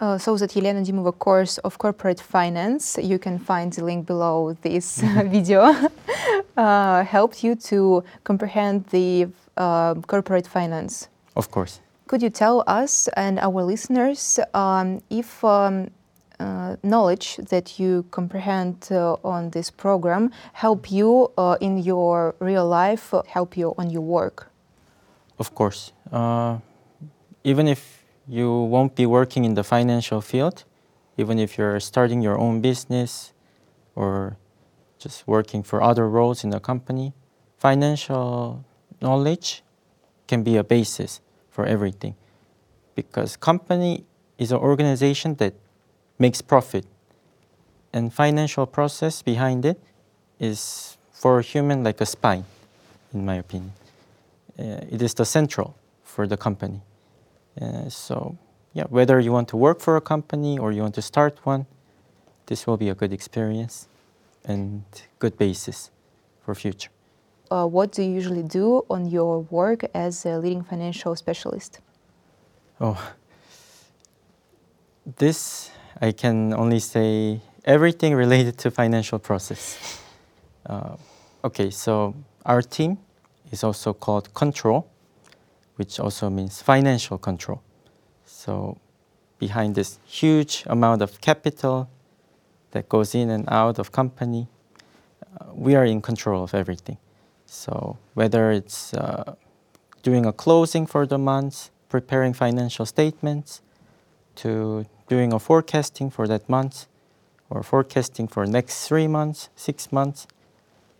Uh, 0.00 0.16
so 0.16 0.34
that 0.36 0.56
Elena 0.56 0.80
Dimova 0.80 1.12
course 1.12 1.58
of 1.58 1.76
corporate 1.76 2.20
finance, 2.20 2.96
you 3.02 3.18
can 3.18 3.38
find 3.38 3.70
the 3.70 3.84
link 3.84 4.06
below 4.06 4.56
this 4.62 4.98
mm-hmm. 5.02 5.28
video, 5.28 5.74
uh, 6.56 7.04
helped 7.04 7.44
you 7.44 7.54
to 7.54 8.02
comprehend 8.24 8.86
the 8.86 9.28
uh, 9.58 9.94
corporate 10.06 10.46
finance. 10.46 11.08
Of 11.36 11.50
course. 11.50 11.80
Could 12.08 12.22
you 12.22 12.30
tell 12.30 12.64
us 12.66 13.08
and 13.08 13.38
our 13.38 13.62
listeners 13.62 14.40
um, 14.54 15.02
if 15.10 15.44
um, 15.44 15.90
uh, 16.40 16.76
knowledge 16.82 17.36
that 17.50 17.78
you 17.78 18.06
comprehend 18.10 18.88
uh, 18.90 19.16
on 19.22 19.50
this 19.50 19.70
program 19.70 20.32
help 20.54 20.90
you 20.90 21.30
uh, 21.36 21.58
in 21.60 21.76
your 21.76 22.34
real 22.38 22.66
life, 22.66 23.12
help 23.26 23.54
you 23.54 23.74
on 23.76 23.90
your 23.90 24.00
work? 24.00 24.50
Of 25.38 25.54
course. 25.54 25.92
even 27.44 27.68
if 27.68 27.99
you 28.30 28.62
won't 28.62 28.94
be 28.94 29.06
working 29.06 29.44
in 29.44 29.54
the 29.54 29.64
financial 29.64 30.20
field, 30.20 30.64
even 31.16 31.38
if 31.38 31.58
you're 31.58 31.80
starting 31.80 32.22
your 32.22 32.38
own 32.38 32.60
business 32.60 33.32
or 33.96 34.36
just 35.00 35.26
working 35.26 35.64
for 35.64 35.82
other 35.82 36.08
roles 36.08 36.44
in 36.44 36.50
the 36.50 36.60
company, 36.60 37.12
financial 37.58 38.64
knowledge 39.02 39.64
can 40.28 40.44
be 40.44 40.56
a 40.56 40.62
basis 40.62 41.20
for 41.50 41.66
everything. 41.66 42.14
Because 42.94 43.36
company 43.36 44.04
is 44.38 44.52
an 44.52 44.58
organization 44.58 45.34
that 45.36 45.54
makes 46.18 46.40
profit. 46.40 46.86
And 47.92 48.14
financial 48.14 48.64
process 48.66 49.22
behind 49.22 49.64
it 49.64 49.80
is 50.38 50.96
for 51.12 51.40
a 51.40 51.42
human 51.42 51.82
like 51.82 52.00
a 52.00 52.06
spine, 52.06 52.44
in 53.12 53.24
my 53.24 53.34
opinion. 53.34 53.72
Uh, 54.56 54.86
it 54.88 55.02
is 55.02 55.14
the 55.14 55.24
central 55.24 55.74
for 56.04 56.28
the 56.28 56.36
company. 56.36 56.80
Uh, 57.60 57.88
so, 57.88 58.36
yeah, 58.74 58.84
whether 58.88 59.18
you 59.20 59.32
want 59.32 59.48
to 59.48 59.56
work 59.56 59.80
for 59.80 59.96
a 59.96 60.00
company 60.00 60.58
or 60.58 60.72
you 60.72 60.82
want 60.82 60.94
to 60.94 61.02
start 61.02 61.38
one, 61.44 61.66
this 62.46 62.66
will 62.66 62.76
be 62.76 62.88
a 62.88 62.94
good 62.94 63.12
experience 63.12 63.88
and 64.44 64.82
good 65.18 65.38
basis 65.38 65.90
for 66.44 66.54
future. 66.54 66.90
Uh, 67.50 67.66
what 67.66 67.92
do 67.92 68.02
you 68.02 68.10
usually 68.10 68.42
do 68.42 68.84
on 68.90 69.06
your 69.06 69.40
work 69.50 69.84
as 69.94 70.24
a 70.24 70.38
leading 70.38 70.62
financial 70.62 71.16
specialist? 71.16 71.80
Oh, 72.80 73.00
this 75.16 75.70
I 76.00 76.12
can 76.12 76.54
only 76.54 76.78
say 76.78 77.40
everything 77.64 78.14
related 78.14 78.56
to 78.58 78.70
financial 78.70 79.18
process. 79.18 80.00
Uh, 80.64 80.96
okay, 81.44 81.70
so 81.70 82.14
our 82.46 82.62
team 82.62 82.98
is 83.52 83.64
also 83.64 83.92
called 83.92 84.32
control, 84.32 84.88
which 85.80 85.98
also 85.98 86.28
means 86.28 86.60
financial 86.60 87.16
control. 87.16 87.62
So 88.26 88.76
behind 89.38 89.76
this 89.76 89.98
huge 90.04 90.62
amount 90.66 91.00
of 91.00 91.22
capital 91.22 91.88
that 92.72 92.86
goes 92.86 93.14
in 93.14 93.30
and 93.30 93.48
out 93.48 93.78
of 93.78 93.90
company, 93.90 94.46
uh, 95.24 95.46
we 95.54 95.74
are 95.74 95.86
in 95.86 96.02
control 96.02 96.44
of 96.44 96.52
everything. 96.52 96.98
So 97.46 97.96
whether 98.12 98.50
it's 98.50 98.92
uh, 98.92 99.36
doing 100.02 100.26
a 100.26 100.34
closing 100.34 100.84
for 100.86 101.06
the 101.06 101.16
month, 101.16 101.70
preparing 101.88 102.34
financial 102.34 102.84
statements, 102.84 103.62
to 104.42 104.84
doing 105.08 105.32
a 105.32 105.38
forecasting 105.38 106.10
for 106.10 106.28
that 106.28 106.46
month, 106.46 106.88
or 107.48 107.62
forecasting 107.62 108.28
for 108.28 108.44
next 108.44 108.86
three 108.86 109.08
months, 109.08 109.48
six 109.56 109.90
months, 109.90 110.26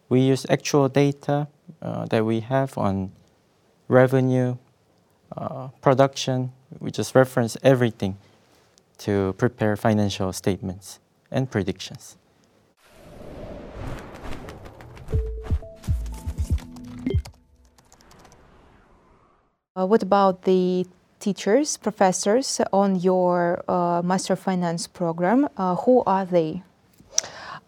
we 0.09 0.21
use 0.21 0.47
actual 0.49 0.89
data 0.89 1.49
uh, 1.83 2.07
that 2.07 2.25
we 2.25 2.41
have 2.41 2.79
on 2.79 3.13
revenue, 3.89 4.57
uh, 5.37 5.69
production. 5.81 6.53
We 6.79 6.91
just 6.91 7.15
reference 7.15 7.57
everything 7.63 8.19
to 8.99 9.35
prepare 9.39 9.77
financial 9.77 10.33
statements 10.33 10.99
and 11.31 11.51
predictions. 11.51 12.17
Uh, 19.77 19.87
what 19.87 20.03
about 20.03 20.43
the 20.43 20.85
teachers, 21.21 21.77
professors 21.77 22.61
on 22.73 22.97
your 22.97 23.63
uh, 23.69 24.03
Master 24.05 24.33
of 24.33 24.41
Finance 24.41 24.87
program? 24.87 25.49
Uh, 25.57 25.77
who 25.77 26.03
are 26.07 26.27
they? 26.27 26.63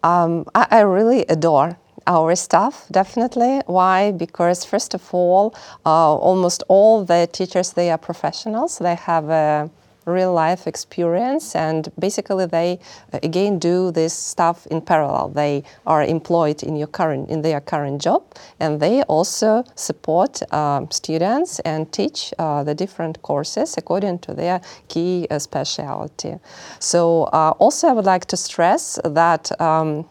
Um, 0.03 0.45
I, 0.53 0.67
I 0.69 0.79
really 0.81 1.25
adore 1.29 1.77
our 2.07 2.35
staff, 2.35 2.85
definitely. 2.91 3.61
Why? 3.65 4.11
Because 4.11 4.65
first 4.65 4.93
of 4.93 5.13
all, 5.13 5.55
uh, 5.85 6.15
almost 6.15 6.63
all 6.67 7.05
the 7.05 7.27
teachers 7.31 7.73
they 7.73 7.89
are 7.89 7.97
professionals. 7.97 8.79
They 8.79 8.95
have 8.95 9.29
a 9.29 9.69
real 10.05 10.33
life 10.33 10.67
experience 10.67 11.55
and 11.55 11.89
basically 11.97 12.45
they 12.45 12.79
uh, 13.13 13.19
again 13.23 13.59
do 13.59 13.91
this 13.91 14.13
stuff 14.13 14.67
in 14.67 14.81
parallel 14.81 15.29
they 15.29 15.63
are 15.85 16.03
employed 16.03 16.61
in 16.63 16.75
your 16.75 16.87
current 16.87 17.29
in 17.29 17.41
their 17.41 17.61
current 17.61 18.01
job 18.01 18.21
and 18.59 18.79
they 18.79 19.01
also 19.03 19.63
support 19.75 20.41
um, 20.53 20.89
students 20.91 21.59
and 21.59 21.91
teach 21.91 22.33
uh, 22.39 22.63
the 22.63 22.75
different 22.75 23.21
courses 23.21 23.75
according 23.77 24.19
to 24.19 24.33
their 24.33 24.61
key 24.87 25.27
uh, 25.31 25.39
specialty 25.39 26.35
so 26.79 27.23
uh, 27.25 27.53
also 27.59 27.87
i 27.87 27.93
would 27.93 28.05
like 28.05 28.25
to 28.25 28.35
stress 28.35 28.99
that 29.05 29.49
um, 29.61 30.05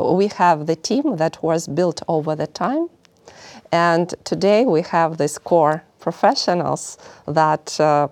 we 0.00 0.28
have 0.28 0.66
the 0.66 0.76
team 0.76 1.16
that 1.16 1.42
was 1.42 1.68
built 1.68 2.02
over 2.08 2.34
the 2.34 2.46
time 2.46 2.88
and 3.72 4.14
today 4.24 4.64
we 4.64 4.82
have 4.82 5.16
this 5.16 5.38
core 5.38 5.82
professionals 5.98 6.98
that 7.26 7.80
uh, 7.80 8.08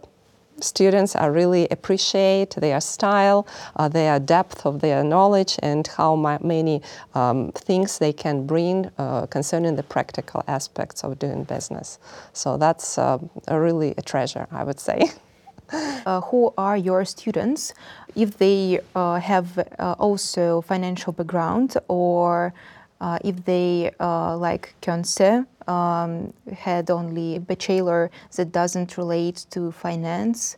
students 0.60 1.16
are 1.16 1.32
really 1.32 1.66
appreciate 1.70 2.50
their 2.56 2.80
style, 2.80 3.46
uh, 3.76 3.88
their 3.88 4.18
depth 4.18 4.64
of 4.66 4.80
their 4.80 5.02
knowledge, 5.02 5.58
and 5.62 5.86
how 5.86 6.14
many 6.16 6.82
um, 7.14 7.50
things 7.52 7.98
they 7.98 8.12
can 8.12 8.46
bring 8.46 8.90
uh, 8.98 9.26
concerning 9.26 9.76
the 9.76 9.82
practical 9.82 10.42
aspects 10.46 11.02
of 11.04 11.18
doing 11.18 11.44
business. 11.44 11.98
So 12.32 12.56
that's 12.56 12.98
uh, 12.98 13.18
a 13.48 13.60
really 13.60 13.94
a 13.98 14.02
treasure, 14.02 14.46
I 14.50 14.64
would 14.64 14.80
say. 14.80 15.10
Uh, 15.72 16.20
who 16.22 16.52
are 16.56 16.76
your 16.76 17.04
students? 17.04 17.74
If 18.16 18.38
they 18.38 18.80
uh, 18.94 19.20
have 19.20 19.58
uh, 19.58 19.94
also 19.98 20.62
financial 20.62 21.12
background 21.12 21.76
or 21.88 22.52
uh, 23.00 23.18
if 23.24 23.44
they, 23.44 23.92
uh, 24.00 24.36
like 24.36 24.74
Kyungse, 24.82 25.46
um, 25.68 26.32
had 26.52 26.90
only 26.90 27.38
bachelor 27.38 28.10
that 28.36 28.52
doesn't 28.52 28.98
relate 28.98 29.46
to 29.50 29.70
finance, 29.72 30.56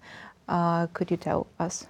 could 0.95 1.11
you 1.11 1.17
tell 1.17 1.47
us? 1.59 1.87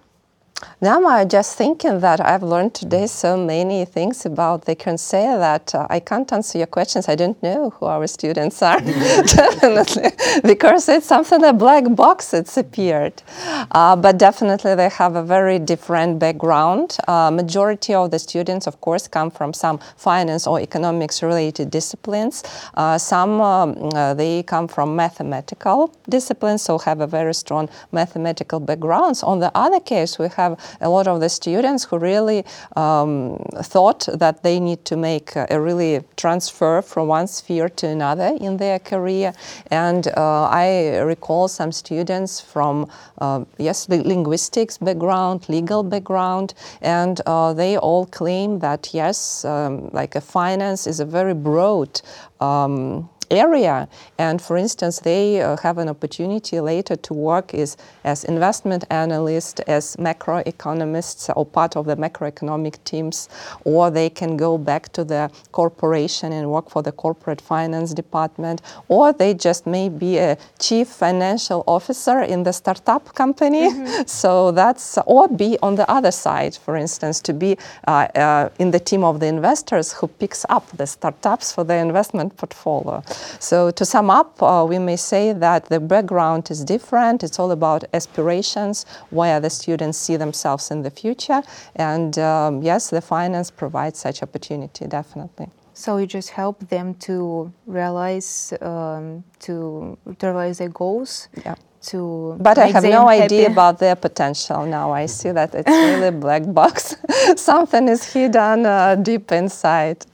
Now 0.81 1.07
I'm 1.07 1.29
just 1.29 1.57
thinking 1.57 2.01
that 2.01 2.21
I've 2.21 2.43
learned 2.43 2.75
today 2.75 3.07
so 3.07 3.37
many 3.37 3.85
things 3.85 4.27
about 4.27 4.65
they 4.65 4.75
can 4.75 4.99
say 4.99 5.25
that 5.25 5.75
uh, 5.75 5.87
I 5.91 6.01
can't 6.01 6.33
answer 6.33 6.59
your 6.59 6.67
questions. 6.67 7.09
I 7.09 7.15
don't 7.15 7.41
know 7.43 7.71
who 7.71 7.87
our 7.87 8.07
students 8.07 8.63
are, 8.63 8.81
definitely, 8.81 10.11
because 10.43 10.89
it's 10.89 11.07
something 11.07 11.43
a 11.45 11.53
black 11.53 11.85
box. 11.95 12.35
It's 12.35 12.57
appeared, 12.57 13.23
uh, 13.71 13.97
but 13.97 14.19
definitely 14.19 14.75
they 14.75 14.89
have 14.89 15.17
a 15.17 15.23
very 15.23 15.59
different 15.59 16.19
background. 16.19 16.97
Uh, 17.07 17.31
majority 17.31 17.95
of 17.95 18.11
the 18.11 18.19
students, 18.19 18.67
of 18.67 18.81
course, 18.81 19.09
come 19.09 19.31
from 19.31 19.53
some 19.53 19.79
finance 19.97 20.47
or 20.47 20.61
economics 20.61 21.23
related 21.23 21.71
disciplines. 21.71 22.43
Uh, 22.75 22.99
some 22.99 23.41
um, 23.41 23.91
uh, 23.95 24.15
they 24.15 24.43
come 24.43 24.69
from 24.69 24.97
mathematical 24.97 25.95
disciplines, 26.09 26.63
so 26.63 26.79
have 26.79 27.01
a 27.01 27.07
very 27.07 27.35
strong 27.35 27.69
mathematical 27.93 28.61
backgrounds. 28.61 29.23
On 29.23 29.39
the 29.39 29.51
other 29.57 29.81
case, 29.81 30.19
we 30.19 30.29
have 30.29 30.52
have 30.57 30.81
a 30.81 30.89
lot 30.89 31.07
of 31.07 31.21
the 31.21 31.29
students 31.29 31.85
who 31.85 31.99
really 31.99 32.45
um, 32.77 33.39
thought 33.63 34.09
that 34.13 34.43
they 34.43 34.61
need 34.61 34.85
to 34.85 34.97
make 34.97 35.35
a, 35.37 35.61
really 35.61 36.03
transfer 36.17 36.83
from 36.83 37.09
one 37.09 37.27
sphere 37.27 37.69
to 37.69 37.87
another 37.87 38.37
in 38.41 38.57
their 38.57 38.79
career. 38.79 39.33
And 39.71 40.09
uh, 40.17 40.45
I 40.45 40.99
recall 40.99 41.49
some 41.49 41.73
students 41.73 42.41
from, 42.41 42.91
uh, 43.19 43.45
yes, 43.59 43.87
the 43.87 44.03
linguistics 44.03 44.79
background, 44.79 45.49
legal 45.49 45.83
background, 45.83 46.55
and 46.81 47.21
uh, 47.27 47.53
they 47.53 47.77
all 47.77 48.07
claim 48.07 48.59
that, 48.59 48.91
yes, 48.93 49.45
um, 49.45 49.91
like 49.93 50.17
a 50.17 50.21
finance 50.21 50.87
is 50.87 51.01
a 51.01 51.05
very 51.05 51.35
broad 51.35 52.01
um, 52.41 53.09
area. 53.33 53.89
And 54.19 54.41
for 54.41 54.57
instance, 54.57 55.01
they 55.01 55.41
uh, 55.41 55.57
have 55.57 55.79
an 55.79 55.89
opportunity 55.89 56.61
later 56.61 56.95
to 56.97 57.15
work 57.15 57.55
is, 57.55 57.77
as 58.05 58.25
investment 58.25 58.85
analysts, 58.91 59.61
as 59.61 59.97
macroeconomists 59.97 61.33
or 61.35 61.47
part 61.47 61.77
of 61.77 61.87
the 61.87 61.97
macroeconomic 61.97 62.83
teams, 62.85 63.29
or 63.65 63.91
they 63.91 64.11
can 64.11 64.37
go 64.37 64.59
back 64.59 64.93
to 64.93 65.05
the 65.05 65.31
corporation 65.51 66.33
and 66.33 66.51
work 66.51 66.71
for 66.71 66.83
the 66.83 66.93
corporate 66.93 67.41
finance 67.41 67.95
department, 67.95 68.61
or 68.89 69.13
they 69.13 69.35
just 69.35 69.67
may 69.67 69.89
be 69.89 70.19
a 70.19 70.37
chief 70.59 70.89
financial 70.89 71.65
officer 71.67 72.21
in 72.21 72.43
the 72.43 72.53
startup 72.53 73.15
company. 73.15 73.71
Mm-hmm. 73.71 74.03
So 74.23 74.53
that's, 74.53 74.99
or 75.07 75.27
be 75.27 75.59
on 75.63 75.77
the 75.77 75.91
other 75.91 76.11
side, 76.11 76.55
for 76.55 76.77
instance, 76.77 77.21
to 77.23 77.33
be 77.33 77.57
uh, 77.89 78.07
uh, 78.15 78.49
in 78.59 78.71
the 78.71 78.79
team 78.79 79.05
of 79.05 79.21
the 79.21 79.27
investors 79.27 79.93
who 79.93 80.07
picks 80.07 80.45
up 80.49 80.65
the 80.77 80.87
startups 80.87 81.53
for 81.53 81.65
the 81.65 81.75
investment 81.75 82.37
portfolio. 82.37 83.03
So 83.39 83.71
to 83.71 83.85
sum 83.85 84.11
up, 84.11 84.43
uh, 84.43 84.65
we 84.69 84.79
may 84.79 84.97
say 84.97 85.33
that 85.33 85.67
the 85.67 85.81
background 85.81 86.51
is 86.51 86.65
different. 86.65 87.23
It's 87.23 87.39
all 87.39 87.51
about 87.51 87.85
aspirations, 87.95 88.87
where 89.11 89.41
the 89.41 89.51
students 89.51 89.99
see 89.99 90.17
themselves 90.17 90.71
in 90.71 90.83
the 90.83 90.91
future. 90.91 91.43
And 91.77 92.19
um, 92.19 92.63
yes, 92.63 92.91
the 92.91 93.01
finance 93.01 93.51
provides 93.51 93.99
such 93.99 94.23
opportunity, 94.23 94.87
definitely. 94.87 95.49
So 95.75 95.97
you 95.97 96.07
just 96.07 96.31
help 96.31 96.61
them 96.69 96.95
to 97.07 97.53
realize 97.67 98.53
um, 98.61 99.25
to, 99.41 99.97
to 100.19 100.27
realize 100.27 100.59
their 100.59 100.69
goals. 100.69 101.29
Yeah. 101.45 101.55
To 101.87 102.37
but 102.39 102.59
I 102.59 102.67
have 102.67 102.85
no 102.85 103.09
happy. 103.09 103.25
idea 103.25 103.47
about 103.49 103.81
their 103.81 103.97
potential 103.97 104.65
now. 104.67 104.93
I 104.93 105.07
see 105.07 105.33
that 105.33 105.53
it's 105.53 105.69
really 105.69 106.09
a 106.09 106.13
black 106.27 106.45
box. 106.47 106.95
Something 107.37 107.89
is 107.89 108.13
hidden 108.13 108.65
uh, 108.67 108.95
deep 108.95 109.33
inside. 109.33 110.07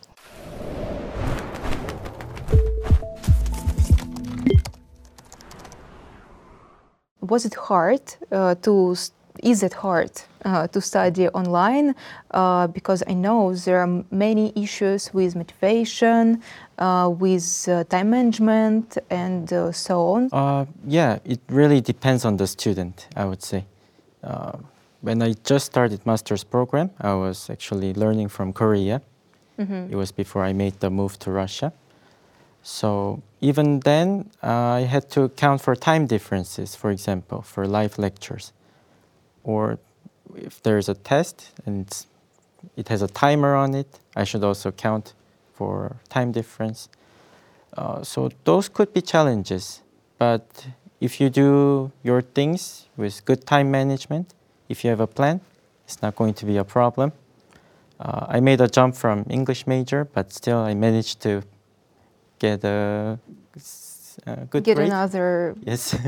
Was 7.20 7.44
it 7.44 7.54
hard 7.54 8.02
uh, 8.31 8.54
to 8.62 8.96
is 9.42 9.62
it 9.62 9.72
hard 9.72 10.11
uh, 10.44 10.66
to 10.68 10.81
study 10.81 11.28
online 11.28 11.94
uh, 12.33 12.66
because 12.66 13.02
I 13.07 13.14
know 13.14 13.54
there 13.54 13.81
are 13.81 14.04
many 14.11 14.52
issues 14.57 15.12
with 15.14 15.37
motivation, 15.37 16.42
uh, 16.78 17.12
with 17.16 17.68
uh, 17.68 17.85
time 17.85 18.11
management, 18.11 18.98
and 19.11 19.52
uh, 19.52 19.72
so 19.72 20.09
on? 20.09 20.28
Uh, 20.33 20.66
yeah, 20.87 21.18
it 21.24 21.40
really 21.48 21.81
depends 21.81 22.24
on 22.24 22.37
the 22.37 22.46
student, 22.46 23.09
I 23.16 23.24
would 23.24 23.42
say. 23.42 23.64
when 25.00 25.22
I 25.22 25.33
just 25.44 25.66
started 25.66 26.04
master's 26.04 26.42
program, 26.42 26.90
I 27.00 27.14
was 27.14 27.50
actually 27.50 27.94
learning 27.94 28.28
from 28.28 28.52
Korea. 28.52 29.00
Mm-hmm. 29.59 29.92
It 29.92 29.96
was 29.96 30.11
before 30.12 30.42
I 30.44 30.52
made 30.52 30.81
the 30.81 30.90
move 30.90 31.18
to 31.20 31.31
Russia. 31.31 31.72
So 32.62 33.23
even 33.40 33.81
then, 33.81 34.31
uh, 34.42 34.49
I 34.49 34.81
had 34.81 35.11
to 35.11 35.23
account 35.23 35.61
for 35.61 35.75
time 35.75 36.07
differences, 36.07 36.75
for 36.75 36.90
example, 36.90 37.42
for 37.42 37.66
live 37.66 37.99
lectures. 37.99 38.53
Or 39.44 39.79
if 40.35 40.62
there's 40.62 40.88
a 40.88 40.94
test 40.94 41.51
and 41.64 41.87
it 42.77 42.88
has 42.88 43.03
a 43.03 43.09
timer 43.09 43.55
on 43.55 43.75
it, 43.75 43.99
I 44.14 44.25
should 44.25 44.44
also 44.44 44.71
count 44.71 45.14
for 45.55 45.97
time 46.09 46.33
difference. 46.33 46.88
Uh, 47.77 48.03
so 48.03 48.31
those 48.44 48.68
could 48.68 48.92
be 48.92 49.01
challenges. 49.01 49.81
But 50.18 50.66
if 51.01 51.21
you 51.21 51.31
do 51.31 51.92
your 52.03 52.23
things 52.23 52.87
with 52.97 53.25
good 53.25 53.47
time 53.47 53.71
management, 53.71 54.35
if 54.68 54.85
you 54.85 54.90
have 54.90 55.01
a 55.01 55.07
plan, 55.07 55.40
it's 55.85 56.03
not 56.03 56.16
going 56.16 56.35
to 56.35 56.44
be 56.44 56.57
a 56.57 56.64
problem. 56.64 57.12
Uh, 58.01 58.27
I 58.29 58.40
made 58.40 58.61
a 58.61 58.68
jump 58.68 58.94
from 58.94 59.25
English 59.31 59.66
major, 59.66 60.05
but 60.05 60.33
still 60.33 60.59
I 60.59 60.75
managed 60.75 61.21
to 61.23 61.42
get 62.38 62.64
a, 62.64 63.18
a 64.27 64.37
good 64.46 64.64
get 64.64 64.77
grade. 64.77 64.88
another 64.88 65.55
yes. 65.64 65.96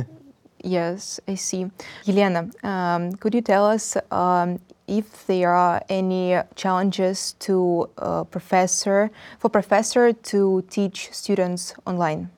Yes 0.62 1.20
i 1.26 1.36
see. 1.36 1.70
Yelena 2.04 2.52
um, 2.62 3.12
could 3.14 3.34
you 3.34 3.40
tell 3.40 3.64
us 3.64 3.96
um, 4.10 4.60
if 4.86 5.26
there 5.26 5.54
are 5.54 5.80
any 5.88 6.36
challenges 6.54 7.32
to 7.38 7.88
a 7.96 8.24
professor 8.26 9.10
for 9.38 9.48
professor 9.48 10.12
to 10.12 10.62
teach 10.68 11.08
students 11.12 11.72
online 11.86 12.28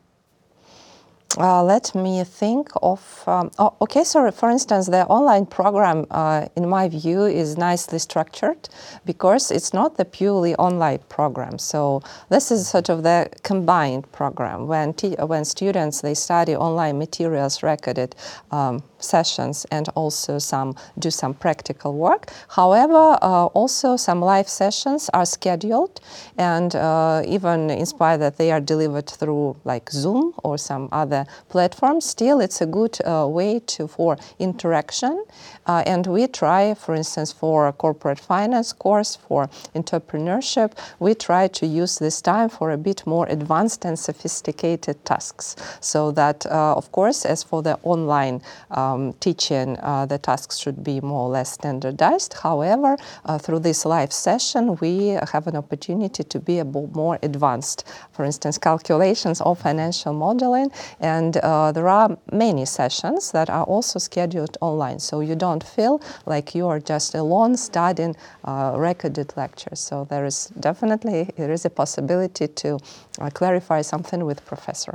uh, 1.38 1.62
let 1.62 1.94
me 1.94 2.22
think 2.24 2.68
of. 2.82 3.24
Um, 3.26 3.50
oh, 3.58 3.74
okay, 3.80 4.04
so 4.04 4.30
for 4.30 4.50
instance, 4.50 4.86
the 4.86 5.06
online 5.06 5.46
program, 5.46 6.06
uh, 6.10 6.46
in 6.56 6.68
my 6.68 6.88
view, 6.88 7.24
is 7.24 7.56
nicely 7.56 7.98
structured 7.98 8.68
because 9.06 9.50
it's 9.50 9.72
not 9.72 9.96
the 9.96 10.04
purely 10.04 10.54
online 10.56 10.98
program. 11.08 11.58
So 11.58 12.02
this 12.28 12.50
is 12.50 12.68
sort 12.68 12.90
of 12.90 13.02
the 13.02 13.30
combined 13.42 14.10
program 14.12 14.66
when 14.66 14.92
when 15.26 15.44
students 15.44 16.02
they 16.02 16.14
study 16.14 16.54
online 16.54 16.98
materials, 16.98 17.62
recorded 17.62 18.14
um, 18.50 18.82
sessions, 18.98 19.64
and 19.70 19.88
also 19.94 20.38
some 20.38 20.74
do 20.98 21.10
some 21.10 21.32
practical 21.32 21.94
work. 21.94 22.30
However, 22.48 23.18
uh, 23.22 23.46
also 23.46 23.96
some 23.96 24.20
live 24.20 24.48
sessions 24.48 25.08
are 25.14 25.24
scheduled, 25.24 26.00
and 26.36 26.76
uh, 26.76 27.22
even 27.24 27.70
in 27.70 27.86
spite 27.86 28.18
that 28.18 28.36
they 28.36 28.52
are 28.52 28.60
delivered 28.60 29.08
through 29.08 29.56
like 29.64 29.90
Zoom 29.90 30.34
or 30.44 30.58
some 30.58 30.88
other 30.92 31.21
platform, 31.48 32.00
still 32.00 32.40
it's 32.40 32.60
a 32.60 32.66
good 32.66 32.98
uh, 33.04 33.26
way 33.28 33.60
to 33.60 33.88
for 33.88 34.16
interaction. 34.38 35.24
Uh, 35.66 35.82
and 35.86 36.06
we 36.06 36.26
try, 36.26 36.74
for 36.74 36.94
instance, 36.94 37.32
for 37.32 37.68
a 37.68 37.72
corporate 37.72 38.18
finance 38.18 38.72
course, 38.72 39.16
for 39.16 39.48
entrepreneurship, 39.74 40.72
we 40.98 41.14
try 41.14 41.46
to 41.48 41.66
use 41.66 41.98
this 41.98 42.20
time 42.20 42.48
for 42.48 42.70
a 42.70 42.76
bit 42.76 43.06
more 43.06 43.26
advanced 43.28 43.84
and 43.84 43.98
sophisticated 43.98 45.04
tasks. 45.04 45.56
So 45.80 46.10
that, 46.12 46.46
uh, 46.46 46.74
of 46.74 46.90
course, 46.92 47.24
as 47.24 47.42
for 47.42 47.62
the 47.62 47.78
online 47.82 48.42
um, 48.70 49.12
teaching, 49.20 49.78
uh, 49.80 50.06
the 50.06 50.18
tasks 50.18 50.58
should 50.58 50.82
be 50.82 51.00
more 51.00 51.26
or 51.26 51.30
less 51.30 51.52
standardized. 51.52 52.34
However, 52.34 52.96
uh, 53.24 53.38
through 53.38 53.60
this 53.60 53.84
live 53.84 54.12
session, 54.12 54.76
we 54.80 55.18
have 55.32 55.46
an 55.46 55.56
opportunity 55.56 56.24
to 56.24 56.40
be 56.40 56.58
a 56.58 56.64
more 56.64 57.18
advanced. 57.22 57.84
For 58.12 58.24
instance, 58.24 58.58
calculations 58.58 59.40
of 59.40 59.58
financial 59.58 60.12
modeling, 60.12 60.70
and 61.12 61.36
uh, 61.38 61.72
there 61.72 61.88
are 61.88 62.16
many 62.32 62.64
sessions 62.64 63.32
that 63.32 63.50
are 63.50 63.64
also 63.64 63.98
scheduled 63.98 64.56
online. 64.60 64.98
So 64.98 65.20
you 65.20 65.36
don't 65.36 65.62
feel 65.62 66.00
like 66.26 66.54
you 66.54 66.66
are 66.68 66.80
just 66.80 67.14
alone 67.14 67.56
studying 67.56 68.16
uh, 68.44 68.74
recorded 68.76 69.32
lectures. 69.36 69.80
So 69.80 70.06
there 70.08 70.24
is 70.24 70.46
definitely 70.68 71.30
there 71.36 71.52
is 71.52 71.64
a 71.64 71.70
possibility 71.70 72.48
to 72.62 72.78
uh, 73.20 73.30
clarify 73.30 73.82
something 73.82 74.24
with 74.24 74.44
professor. 74.46 74.94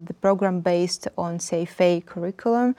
The 0.00 0.14
program 0.20 0.60
based 0.60 1.08
on 1.16 1.38
say 1.38 1.66
CFA 1.66 2.04
curriculum, 2.04 2.74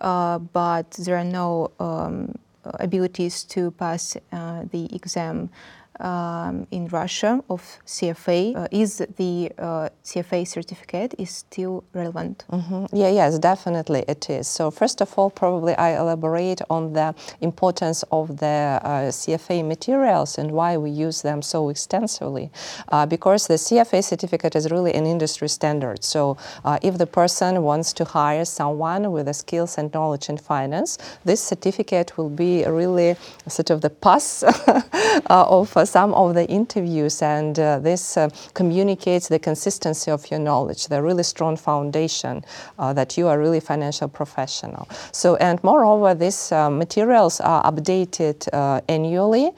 uh, 0.00 0.38
but 0.38 0.90
there 1.04 1.16
are 1.16 1.30
no 1.42 1.70
um, 1.78 2.34
abilities 2.64 3.44
to 3.44 3.70
pass 3.72 4.16
uh, 4.32 4.64
the 4.70 4.94
exam 4.94 5.50
um, 6.00 6.66
in 6.70 6.88
Russia 6.88 7.42
of 7.48 7.78
CFA. 7.86 8.56
Uh, 8.56 8.68
is 8.70 8.98
the 9.16 9.52
uh, 9.58 9.88
CFA 10.04 10.46
certificate 10.46 11.14
is 11.18 11.30
still 11.30 11.84
relevant? 11.92 12.44
Mm-hmm. 12.50 12.96
Yeah, 12.96 13.10
yes, 13.10 13.38
definitely 13.38 14.04
it 14.08 14.28
is. 14.30 14.48
So 14.48 14.70
first 14.70 15.00
of 15.00 15.12
all, 15.18 15.30
probably 15.30 15.74
I 15.74 15.98
elaborate 15.98 16.60
on 16.70 16.92
the 16.92 17.14
importance 17.40 18.04
of 18.10 18.38
the 18.38 18.80
uh, 18.82 18.88
CFA 19.10 19.66
materials 19.66 20.38
and 20.38 20.50
why 20.50 20.76
we 20.76 20.90
use 20.90 21.22
them 21.22 21.42
so 21.42 21.68
extensively. 21.68 22.50
Uh, 22.88 23.06
because 23.06 23.46
the 23.46 23.54
CFA 23.54 24.02
certificate 24.02 24.56
is 24.56 24.70
really 24.70 24.94
an 24.94 25.06
industry 25.06 25.48
standard. 25.48 26.04
So 26.04 26.36
uh, 26.64 26.78
if 26.82 26.98
the 26.98 27.06
person 27.06 27.62
wants 27.62 27.92
to 27.94 28.04
hire 28.04 28.44
someone 28.44 29.12
with 29.12 29.26
the 29.26 29.34
skills 29.34 29.78
and 29.78 29.92
knowledge 29.92 30.28
in 30.28 30.38
finance, 30.38 30.98
this 31.24 31.40
certificate 31.42 32.16
will 32.16 32.30
be 32.30 32.64
really 32.64 33.16
sort 33.48 33.70
of 33.70 33.80
the 33.80 33.90
pass 33.90 34.42
uh, 34.66 34.82
of 35.28 35.76
some 35.84 36.14
of 36.14 36.34
the 36.34 36.46
interviews, 36.48 37.22
and 37.22 37.58
uh, 37.58 37.78
this 37.78 38.16
uh, 38.16 38.28
communicates 38.54 39.28
the 39.28 39.38
consistency 39.38 40.10
of 40.10 40.30
your 40.30 40.40
knowledge, 40.40 40.86
the 40.88 41.02
really 41.02 41.22
strong 41.22 41.56
foundation 41.56 42.44
uh, 42.78 42.92
that 42.92 43.16
you 43.16 43.28
are 43.28 43.38
really 43.38 43.60
financial 43.60 44.08
professional. 44.08 44.88
So, 45.12 45.36
and 45.36 45.62
moreover, 45.62 46.14
these 46.14 46.50
materials 46.52 47.40
are 47.40 47.62
updated 47.64 48.48
annually 48.88 49.52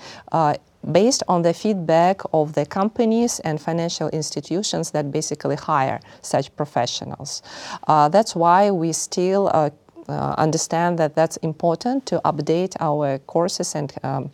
based 0.93 1.23
on 1.29 1.43
the 1.43 1.55
feedback 1.55 2.21
of 2.33 2.53
the 2.55 2.67
companies 2.67 3.41
and 3.41 3.61
financial 3.61 4.09
institutions 4.11 4.91
that 4.91 5.11
basically 5.11 5.57
hire 5.57 6.01
such 6.23 6.55
professionals. 6.57 7.43
Uh, 7.87 8.09
that's 8.09 8.37
why 8.37 8.71
we 8.71 8.93
still 8.93 9.51
uh, 9.53 9.71
uh, 10.09 10.35
understand 10.37 10.99
that 10.99 11.15
that's 11.15 11.37
important 11.39 12.07
to 12.07 12.21
update 12.25 12.77
our 12.81 13.19
courses 13.21 13.75
and 13.75 13.93
um, 14.03 14.31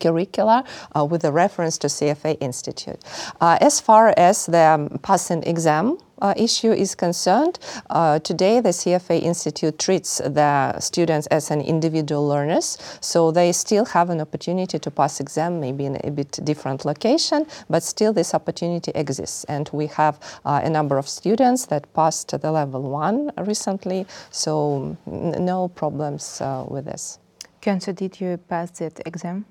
curricula 0.00 0.64
uh, 0.96 1.04
with 1.04 1.24
a 1.24 1.32
reference 1.32 1.78
to 1.78 1.86
CFA 1.88 2.36
Institute. 2.40 2.98
Uh, 3.40 3.58
as 3.60 3.80
far 3.80 4.14
as 4.16 4.46
the 4.46 4.58
um, 4.58 4.98
passing 5.02 5.42
exam 5.44 5.98
uh, 6.20 6.34
issue 6.36 6.72
is 6.72 6.94
concerned, 6.94 7.58
uh, 7.90 8.18
today 8.20 8.60
the 8.60 8.70
CFA 8.70 9.22
Institute 9.22 9.78
treats 9.78 10.18
the 10.18 10.78
students 10.80 11.26
as 11.28 11.50
an 11.50 11.60
individual 11.60 12.26
learners, 12.26 12.78
so 13.00 13.30
they 13.30 13.52
still 13.52 13.84
have 13.84 14.10
an 14.10 14.20
opportunity 14.20 14.78
to 14.78 14.90
pass 14.90 15.20
exam, 15.20 15.60
maybe 15.60 15.84
in 15.84 15.98
a 16.04 16.10
bit 16.10 16.38
different 16.44 16.84
location, 16.84 17.46
but 17.70 17.82
still 17.82 18.12
this 18.12 18.34
opportunity 18.34 18.90
exists. 18.94 19.44
And 19.44 19.68
we 19.72 19.86
have 19.88 20.18
uh, 20.44 20.60
a 20.64 20.70
number 20.70 20.98
of 20.98 21.08
students 21.08 21.66
that 21.66 21.92
passed 21.94 22.40
the 22.40 22.50
level 22.50 22.82
one 22.82 23.30
recently, 23.38 24.06
so 24.30 24.96
no 25.06 25.68
problems 25.68 26.40
uh, 26.40 26.64
with 26.68 26.86
this. 26.86 27.18
Kyungse, 27.60 27.94
did 27.94 28.20
you 28.20 28.36
pass 28.36 28.70
that 28.78 29.00
exam? 29.06 29.44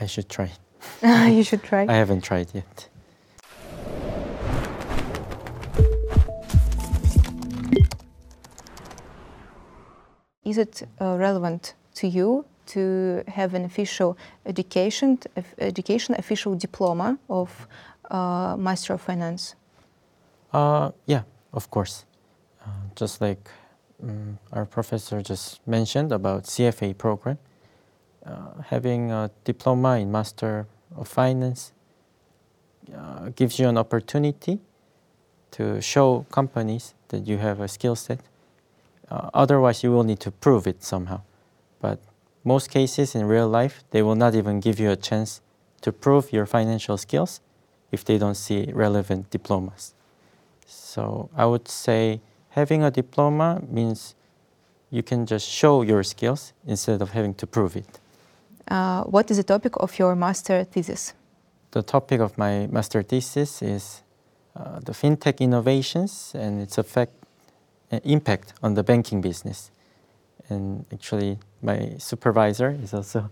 I 0.00 0.06
should 0.06 0.28
try. 0.28 0.50
you 1.02 1.42
should 1.42 1.62
try. 1.62 1.86
I 1.88 1.94
haven't 1.94 2.22
tried 2.22 2.48
yet. 2.54 2.88
Is 10.44 10.56
it 10.56 10.82
uh, 11.00 11.16
relevant 11.18 11.74
to 11.96 12.08
you 12.08 12.44
to 12.66 13.22
have 13.28 13.54
an 13.54 13.64
official 13.64 14.16
education, 14.46 15.18
education 15.58 16.14
official 16.18 16.54
diploma 16.54 17.18
of 17.28 17.68
uh, 18.10 18.56
Master 18.58 18.94
of 18.94 19.00
Finance? 19.00 19.54
Uh, 20.52 20.90
yeah, 21.06 21.22
of 21.52 21.70
course. 21.70 22.04
Uh, 22.64 22.68
just 22.94 23.20
like 23.20 23.50
um, 24.02 24.38
our 24.52 24.64
professor 24.64 25.20
just 25.22 25.66
mentioned 25.66 26.12
about 26.12 26.44
CFA 26.44 26.96
program, 26.96 27.38
having 28.66 29.10
a 29.10 29.30
diploma 29.44 29.98
in 29.98 30.10
Master 30.10 30.66
of 30.96 31.08
Finance 31.08 31.72
uh, 32.94 33.30
gives 33.36 33.58
you 33.58 33.68
an 33.68 33.76
opportunity 33.76 34.60
to 35.50 35.80
show 35.80 36.26
companies 36.30 36.94
that 37.08 37.26
you 37.26 37.38
have 37.38 37.60
a 37.60 37.68
skill 37.68 37.96
set. 37.96 38.20
Uh, 39.10 39.30
otherwise, 39.34 39.82
you 39.82 39.90
will 39.90 40.04
need 40.04 40.20
to 40.20 40.30
prove 40.30 40.66
it 40.66 40.82
somehow. 40.82 41.20
But 41.80 41.98
most 42.44 42.70
cases 42.70 43.14
in 43.14 43.26
real 43.26 43.48
life, 43.48 43.84
they 43.90 44.02
will 44.02 44.14
not 44.14 44.34
even 44.34 44.60
give 44.60 44.78
you 44.78 44.90
a 44.90 44.96
chance 44.96 45.40
to 45.80 45.92
prove 45.92 46.32
your 46.32 46.46
financial 46.46 46.96
skills 46.96 47.40
if 47.90 48.04
they 48.04 48.18
don't 48.18 48.34
see 48.34 48.70
relevant 48.72 49.30
diplomas. 49.30 49.94
So 50.66 51.30
I 51.34 51.46
would 51.46 51.68
say 51.68 52.20
having 52.50 52.82
a 52.82 52.90
diploma 52.90 53.62
means 53.68 54.14
you 54.90 55.02
can 55.02 55.26
just 55.26 55.48
show 55.48 55.82
your 55.82 56.02
skills 56.02 56.52
instead 56.66 57.00
of 57.00 57.10
having 57.10 57.34
to 57.34 57.46
prove 57.46 57.76
it. 57.76 58.00
Uh, 58.68 59.02
what 59.04 59.30
is 59.30 59.38
the 59.38 59.42
topic 59.42 59.72
of 59.76 59.98
your 59.98 60.14
master 60.14 60.64
thesis? 60.64 61.14
The 61.70 61.82
topic 61.82 62.20
of 62.20 62.36
my 62.36 62.66
master 62.66 63.02
thesis 63.02 63.62
is 63.62 64.02
uh, 64.54 64.80
the 64.80 64.92
fintech 64.92 65.38
innovations 65.40 66.32
and 66.34 66.60
its 66.60 66.76
effect, 66.76 67.12
uh, 67.90 68.00
impact 68.04 68.52
on 68.62 68.74
the 68.74 68.82
banking 68.82 69.20
business. 69.20 69.70
And 70.50 70.84
actually, 70.92 71.38
my 71.62 71.94
supervisor 71.98 72.76
is 72.82 72.92
also, 72.92 73.30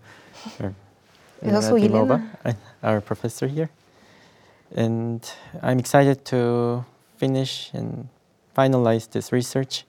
is 1.42 1.55
also 1.55 1.77
our 2.83 3.01
professor 3.01 3.46
here. 3.46 3.70
And 4.75 5.31
I'm 5.62 5.79
excited 5.79 6.25
to 6.27 6.85
finish 7.18 7.70
and 7.75 8.09
finalize 8.57 9.11
this 9.11 9.33
research. 9.33 9.85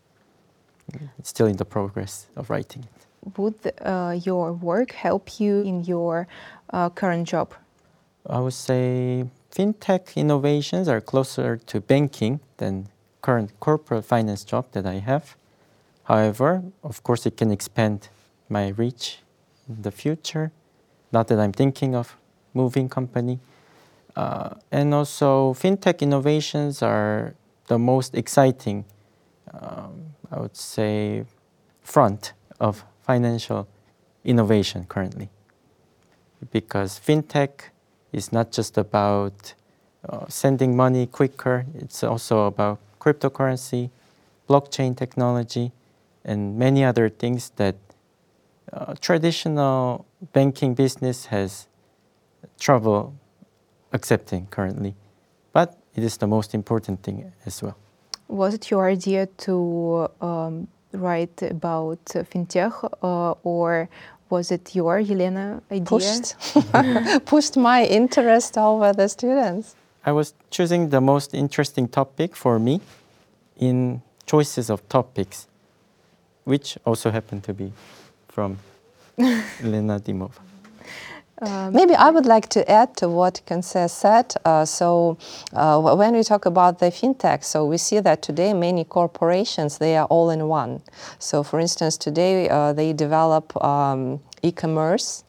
It's 1.20 1.30
still 1.30 1.48
in 1.48 1.58
the 1.58 1.66
progress 1.66 2.28
of 2.36 2.50
writing 2.50 2.84
it 2.84 2.97
would 3.38 3.56
uh, 3.82 4.18
your 4.24 4.54
work 4.54 4.92
help 4.92 5.40
you 5.40 5.62
in 5.62 5.84
your 5.84 6.28
uh, 6.72 6.90
current 6.90 7.28
job? 7.28 7.54
I 8.30 8.40
would 8.40 8.54
say 8.54 9.26
fintech 9.52 10.16
innovations 10.16 10.88
are 10.88 11.02
closer 11.02 11.58
to 11.58 11.82
banking 11.82 12.40
than 12.58 12.90
current 13.22 13.52
corporate 13.60 14.06
finance 14.06 14.44
job 14.44 14.66
that 14.72 14.86
I 14.86 15.00
have. 15.00 15.36
However, 16.04 16.64
of 16.84 17.04
course, 17.04 17.26
it 17.26 17.38
can 17.38 17.52
expand 17.52 18.10
my 18.50 18.70
reach 18.70 19.20
in 19.68 19.82
the 19.82 19.92
future. 19.92 20.52
Not 21.12 21.28
that 21.28 21.40
I'm 21.40 21.52
thinking 21.52 21.96
of 21.96 22.16
moving 22.54 22.90
company. 22.90 23.40
Uh, 24.16 24.56
and 24.72 24.94
also, 24.94 25.54
fintech 25.54 26.00
innovations 26.00 26.82
are 26.82 27.36
the 27.68 27.78
most 27.78 28.16
exciting, 28.16 28.86
um, 29.54 30.16
I 30.32 30.40
would 30.40 30.56
say, 30.56 31.26
front 31.84 32.34
of 32.60 32.84
financial 33.08 33.68
innovation 34.24 34.86
currently. 34.88 35.30
Because 36.52 37.00
fintech 37.00 37.72
is 38.12 38.32
not 38.32 38.52
just 38.52 38.78
about 38.78 39.54
uh, 40.08 40.26
sending 40.28 40.76
money 40.76 41.08
quicker, 41.08 41.66
it's 41.74 42.04
also 42.04 42.46
about 42.46 42.80
cryptocurrency, 43.00 43.90
blockchain 44.48 44.96
technology, 44.96 45.72
and 46.24 46.60
many 46.60 46.84
other 46.84 47.10
things 47.10 47.52
that 47.56 47.76
uh, 48.74 48.94
traditional 49.00 50.06
banking 50.34 50.76
business 50.76 51.28
has 51.28 51.68
trouble 52.60 53.16
accepting 53.94 54.46
currently. 54.48 54.94
But 55.54 55.78
it 55.96 56.04
is 56.04 56.18
the 56.18 56.28
most 56.28 56.54
important 56.54 57.02
thing 57.02 57.32
as 57.46 57.64
well. 57.64 57.78
Was 58.28 58.54
it 58.54 58.70
your 58.70 58.88
idea 58.88 59.26
to 59.46 60.10
um, 60.20 60.68
write 60.94 61.42
about 61.42 62.04
fintech, 62.06 62.74
uh, 63.04 63.32
or 63.44 63.90
Was 64.30 64.52
it 64.52 64.76
your 64.76 65.00
Yelena 65.00 65.62
idea? 65.72 65.86
Pushed, 65.86 67.26
pushed 67.26 67.56
my 67.56 67.86
interest 67.86 68.58
over 68.58 68.92
the 68.92 69.08
students. 69.08 69.76
I 70.06 70.12
was 70.12 70.34
choosing 70.52 70.90
the 70.90 71.00
most 71.00 71.34
interesting 71.34 71.88
topic 71.88 72.36
for 72.36 72.60
me 72.60 72.82
in 73.58 74.02
choices 74.26 74.70
of 74.70 74.88
topics, 74.90 75.48
which 76.44 76.78
also 76.86 77.10
happened 77.12 77.44
to 77.46 77.54
be 77.54 77.72
from 78.28 78.58
Elena 79.64 80.00
Dimova. 80.00 80.47
Um, 81.40 81.74
Maybe 81.74 81.94
I 81.94 82.10
would 82.10 82.26
like 82.26 82.50
to 82.50 82.70
add 82.70 82.98
to 82.98 83.10
what 83.10 83.42
Kyungse 83.46 83.90
said. 83.90 84.34
Uh, 84.44 84.66
so 84.66 85.18
uh, 85.54 85.80
when 85.96 86.16
we 86.16 86.24
talk 86.24 86.46
about 86.46 86.80
the 86.80 86.88
fintech, 86.88 87.44
so 87.44 87.66
we 87.66 87.78
see 87.78 88.00
that 88.00 88.24
today 88.24 88.54
many 88.54 88.84
corporations, 88.84 89.78
they 89.78 89.98
are 89.98 90.08
all 90.08 90.32
in 90.32 90.48
one. 90.48 90.82
So 91.20 91.44
for 91.44 91.60
instance, 91.60 91.98
today 91.98 92.50
uh, 92.50 92.74
they 92.74 92.92
develop 92.92 93.56
um, 93.64 94.20
e-commerce 94.42 95.24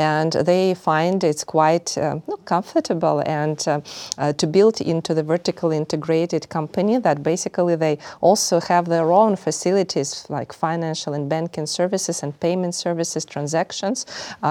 and 0.00 0.32
they 0.32 0.72
find 0.72 1.22
it's 1.22 1.44
quite 1.44 1.98
uh, 1.98 2.18
comfortable 2.46 3.22
and 3.26 3.68
uh, 3.68 3.80
uh, 4.16 4.32
to 4.32 4.46
build 4.46 4.80
into 4.80 5.12
the 5.12 5.22
vertically 5.22 5.76
integrated 5.76 6.48
company 6.48 6.96
that 6.96 7.22
basically 7.22 7.76
they 7.76 7.98
also 8.22 8.60
have 8.60 8.86
their 8.86 9.12
own 9.12 9.36
facilities 9.36 10.24
like 10.30 10.54
financial 10.54 11.12
and 11.12 11.28
banking 11.28 11.66
services 11.66 12.22
and 12.22 12.32
payment 12.40 12.74
services 12.74 13.26
transactions 13.26 14.06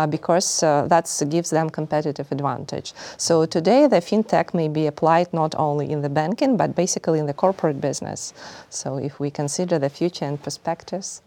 because 0.10 0.60
that 0.60 1.06
gives 1.30 1.50
them 1.50 1.70
competitive 1.70 2.32
advantage. 2.32 2.94
So 3.18 3.46
today 3.46 3.88
the 3.88 4.02
fintech 4.02 4.54
may 4.54 4.68
be 4.68 4.86
applied 4.86 5.34
not 5.34 5.56
only 5.56 5.90
in 5.90 6.02
the 6.04 6.10
banking 6.10 6.58
but 6.58 6.76
basically 6.76 7.18
in 7.18 7.26
the 7.26 7.34
corporate 7.34 7.82
business. 7.82 8.34
So 8.70 8.98
if 8.98 9.20
we 9.20 9.32
consider 9.32 9.80
the 9.80 9.90
future 9.90 10.26
and 10.26 10.42
perspectives. 10.42 11.22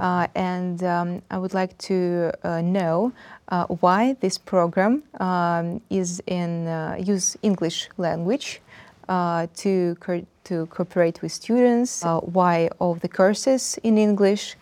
Uh, 0.00 0.26
and 0.34 0.82
um, 0.82 1.22
I 1.30 1.38
would 1.38 1.54
like 1.54 1.76
to 1.78 2.32
uh, 2.42 2.60
know 2.60 3.12
uh, 3.48 3.66
why 3.66 4.16
this 4.20 4.38
program 4.38 5.02
um, 5.20 5.80
is 5.90 6.22
in 6.26 6.66
uh, 6.66 6.96
use 6.98 7.36
English 7.42 7.88
language 7.96 8.60
uh, 9.08 9.46
to 9.56 9.96
co 10.00 10.24
to 10.44 10.66
cooperate 10.66 11.22
with 11.22 11.32
students. 11.32 12.04
Uh, 12.04 12.20
why 12.20 12.68
all 12.78 12.94
the 12.94 13.08
courses 13.08 13.78
in 13.82 13.98
English? 13.98 14.56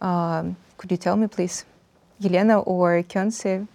Um, 0.00 0.56
could 0.76 0.90
you 0.90 0.96
tell 0.96 1.16
me, 1.16 1.26
please, 1.26 1.64
Yelena 2.22 2.62
or 2.66 3.02
Kyungse? 3.02 3.66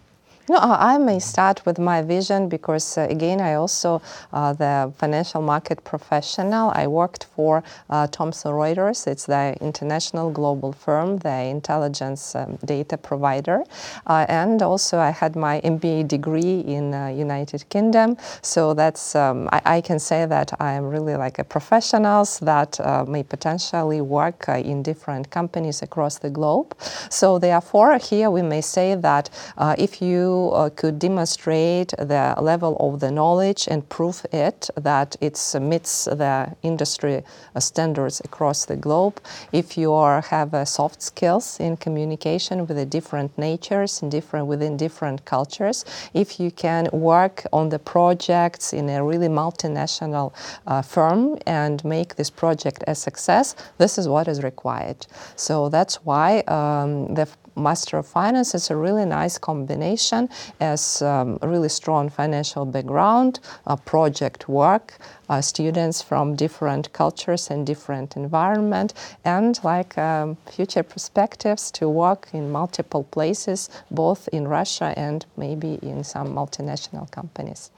No, 0.49 0.57
I 0.59 0.97
may 0.97 1.19
start 1.19 1.65
with 1.65 1.79
my 1.79 2.01
vision 2.01 2.49
because, 2.49 2.97
uh, 2.97 3.07
again, 3.09 3.39
I 3.39 3.53
also 3.53 4.01
uh, 4.33 4.51
the 4.51 4.91
financial 4.97 5.41
market 5.41 5.81
professional. 5.85 6.69
I 6.75 6.85
worked 6.85 7.27
for 7.33 7.63
uh, 7.89 8.07
Thomson 8.07 8.51
Reuters. 8.51 9.07
It's 9.07 9.25
the 9.25 9.55
international 9.61 10.31
global 10.31 10.73
firm, 10.73 11.19
the 11.19 11.43
intelligence 11.43 12.35
um, 12.35 12.57
data 12.65 12.97
provider, 12.97 13.63
uh, 14.05 14.25
and 14.27 14.61
also 14.61 14.99
I 14.99 15.11
had 15.11 15.37
my 15.37 15.61
MBA 15.61 16.09
degree 16.09 16.59
in 16.59 16.93
uh, 16.93 17.07
United 17.07 17.69
Kingdom. 17.69 18.17
So 18.41 18.73
that's 18.73 19.15
um, 19.15 19.47
I, 19.53 19.61
I, 19.77 19.81
can 19.81 19.97
say 19.97 20.25
that 20.25 20.51
I 20.59 20.73
am 20.73 20.83
really 20.83 21.15
like 21.15 21.39
a 21.39 21.45
professionals 21.45 22.39
that 22.39 22.81
uh, 22.81 23.05
may 23.07 23.23
potentially 23.23 24.01
work 24.01 24.49
in 24.49 24.83
different 24.83 25.29
companies 25.29 25.81
across 25.81 26.17
the 26.17 26.29
globe. 26.29 26.75
So 27.09 27.39
therefore, 27.39 27.97
here 27.97 28.29
we 28.29 28.41
may 28.41 28.59
say 28.61 28.95
that 28.95 29.29
if 29.77 30.01
you 30.01 30.32
uh, 30.51 30.69
could 30.69 30.99
demonstrate 30.99 31.89
the 31.97 32.35
level 32.39 32.75
of 32.79 32.99
the 32.99 33.11
knowledge 33.11 33.67
and 33.71 33.87
prove 33.89 34.25
it 34.31 34.69
that 34.75 35.15
it 35.21 35.37
meets 35.61 36.05
the 36.05 36.55
industry 36.61 37.23
uh, 37.55 37.59
standards 37.59 38.21
across 38.23 38.65
the 38.65 38.75
globe. 38.75 39.19
If 39.51 39.77
you 39.77 39.93
are, 39.93 40.21
have 40.21 40.53
uh, 40.53 40.65
soft 40.65 41.01
skills 41.01 41.59
in 41.59 41.77
communication 41.77 42.65
with 42.65 42.77
the 42.77 42.85
different 42.85 43.37
natures 43.37 44.01
and 44.01 44.11
different 44.11 44.47
within 44.47 44.77
different 44.77 45.25
cultures, 45.25 45.85
if 46.13 46.39
you 46.39 46.51
can 46.51 46.89
work 46.91 47.45
on 47.51 47.69
the 47.69 47.79
projects 47.79 48.73
in 48.73 48.89
a 48.89 49.03
really 49.03 49.29
multinational 49.29 50.33
uh, 50.67 50.81
firm 50.81 51.37
and 51.45 51.83
make 51.83 52.15
this 52.15 52.29
project 52.29 52.83
a 52.87 52.95
success, 52.95 53.55
this 53.77 53.97
is 53.97 54.07
what 54.07 54.27
is 54.27 54.43
required. 54.43 55.05
So 55.35 55.69
that's 55.69 55.95
why 56.05 56.39
um, 56.47 57.13
the 57.13 57.27
Master 57.55 57.97
of 57.97 58.07
Finance 58.07 58.55
is 58.55 58.69
a 58.69 58.75
really 58.75 59.05
nice 59.05 59.37
combination 59.37 60.29
as 60.59 61.01
um, 61.01 61.37
really 61.41 61.69
strong 61.69 62.09
financial 62.09 62.65
background, 62.65 63.39
uh, 63.67 63.75
project 63.75 64.49
work, 64.49 64.97
uh, 65.29 65.41
students 65.41 66.01
from 66.01 66.35
different 66.35 66.91
cultures 66.93 67.49
and 67.49 67.65
different 67.65 68.15
environment, 68.15 68.93
and 69.25 69.59
like 69.63 69.97
um, 69.97 70.37
future 70.51 70.83
perspectives 70.83 71.71
to 71.71 71.89
work 71.89 72.27
in 72.33 72.51
multiple 72.51 73.03
places, 73.03 73.69
both 73.91 74.27
in 74.29 74.47
Russia 74.47 74.93
and 74.97 75.25
maybe 75.37 75.79
in 75.81 76.03
some 76.03 76.27
multinational 76.27 77.09
companies. 77.11 77.71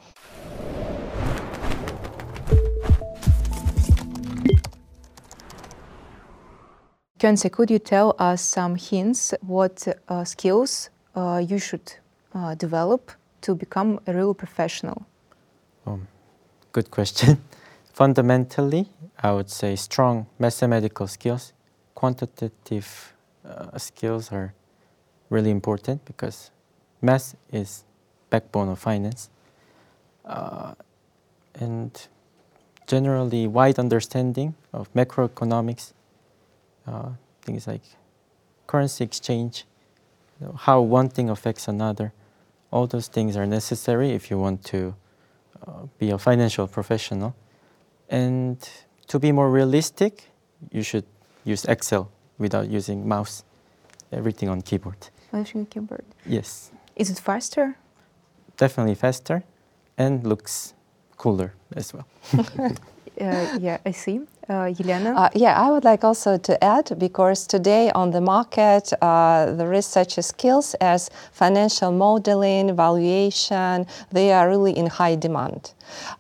Kyungse, 7.18 7.50
could 7.50 7.72
you 7.72 7.80
tell 7.80 8.14
us 8.20 8.42
some 8.42 8.76
hints 8.76 9.34
what 9.42 9.88
uh, 10.10 10.26
skills 10.26 10.90
uh, 11.16 11.42
you 11.48 11.58
should 11.58 11.94
uh, 12.34 12.56
develop 12.56 13.10
to 13.40 13.56
become 13.56 14.02
a 14.06 14.14
real 14.14 14.34
professional? 14.34 15.06
Um, 15.88 16.10
good 16.74 16.92
question. 16.92 17.42
Fundamentally, 17.94 18.90
I 19.24 19.32
would 19.32 19.50
say 19.50 19.78
strong 19.78 20.28
mathematical 20.40 21.08
skills, 21.08 21.54
quantitative 21.94 23.14
uh, 23.48 23.78
skills 23.78 24.34
are 24.34 24.54
really 25.30 25.52
important 25.52 26.04
because 26.04 26.52
math 27.02 27.34
is 27.50 27.86
backbone 28.30 28.68
of 28.68 28.80
finance. 28.80 29.30
Uh, 30.26 30.74
and 31.54 32.08
generally 32.88 33.48
wide 33.48 33.80
understanding 33.80 34.54
of 34.74 34.94
macroeconomics 34.94 35.94
uh, 36.88 37.10
things 37.42 37.68
like 37.68 37.82
currency 38.68 39.04
exchange, 39.04 39.66
how 40.58 40.82
one 40.82 41.10
thing 41.10 41.30
affects 41.30 41.68
another. 41.68 42.14
All 42.72 42.88
those 42.88 43.08
things 43.08 43.38
are 43.38 43.46
necessary 43.46 44.12
if 44.12 44.30
you 44.30 44.38
want 44.38 44.64
to 44.66 44.96
uh, 45.66 45.72
be 45.98 46.10
a 46.12 46.18
financial 46.18 46.68
professional. 46.68 47.36
And 48.10 48.58
to 49.08 49.20
be 49.20 49.32
more 49.32 49.50
realistic, 49.50 50.30
you 50.72 50.84
should 50.84 51.06
use 51.44 51.66
Excel 51.66 52.12
without 52.38 52.70
using 52.70 53.08
mouse. 53.08 53.44
Everything 54.12 54.50
on 54.50 54.62
keyboard. 54.62 55.10
Using 55.34 55.66
keyboard. 55.66 56.06
Yes. 56.26 56.72
Is 56.96 57.10
it 57.10 57.20
faster? 57.20 57.78
Definitely 58.58 58.96
faster, 58.96 59.44
and 59.98 60.26
looks 60.26 60.74
cooler 61.18 61.54
as 61.76 61.94
well. 61.94 62.08
uh, 63.22 63.58
yeah, 63.60 63.78
I 63.86 63.92
see. 63.92 64.22
Uh, 64.48 64.70
Yelena? 64.78 65.16
Uh, 65.16 65.30
yeah, 65.34 65.60
I 65.60 65.72
would 65.72 65.84
like 65.84 66.04
also 66.04 66.38
to 66.38 66.64
add 66.64 67.00
because 67.00 67.48
today 67.48 67.90
on 67.92 68.12
the 68.12 68.22
market 68.22 68.94
uh, 69.02 69.82
such 69.82 70.20
a 70.20 70.22
skills 70.22 70.76
as 70.76 71.10
financial 71.32 71.92
modeling, 71.92 72.76
valuation. 72.76 73.88
They 74.12 74.32
are 74.32 74.48
really 74.48 74.74
in 74.78 74.86
high 74.86 75.16
demand. 75.16 75.74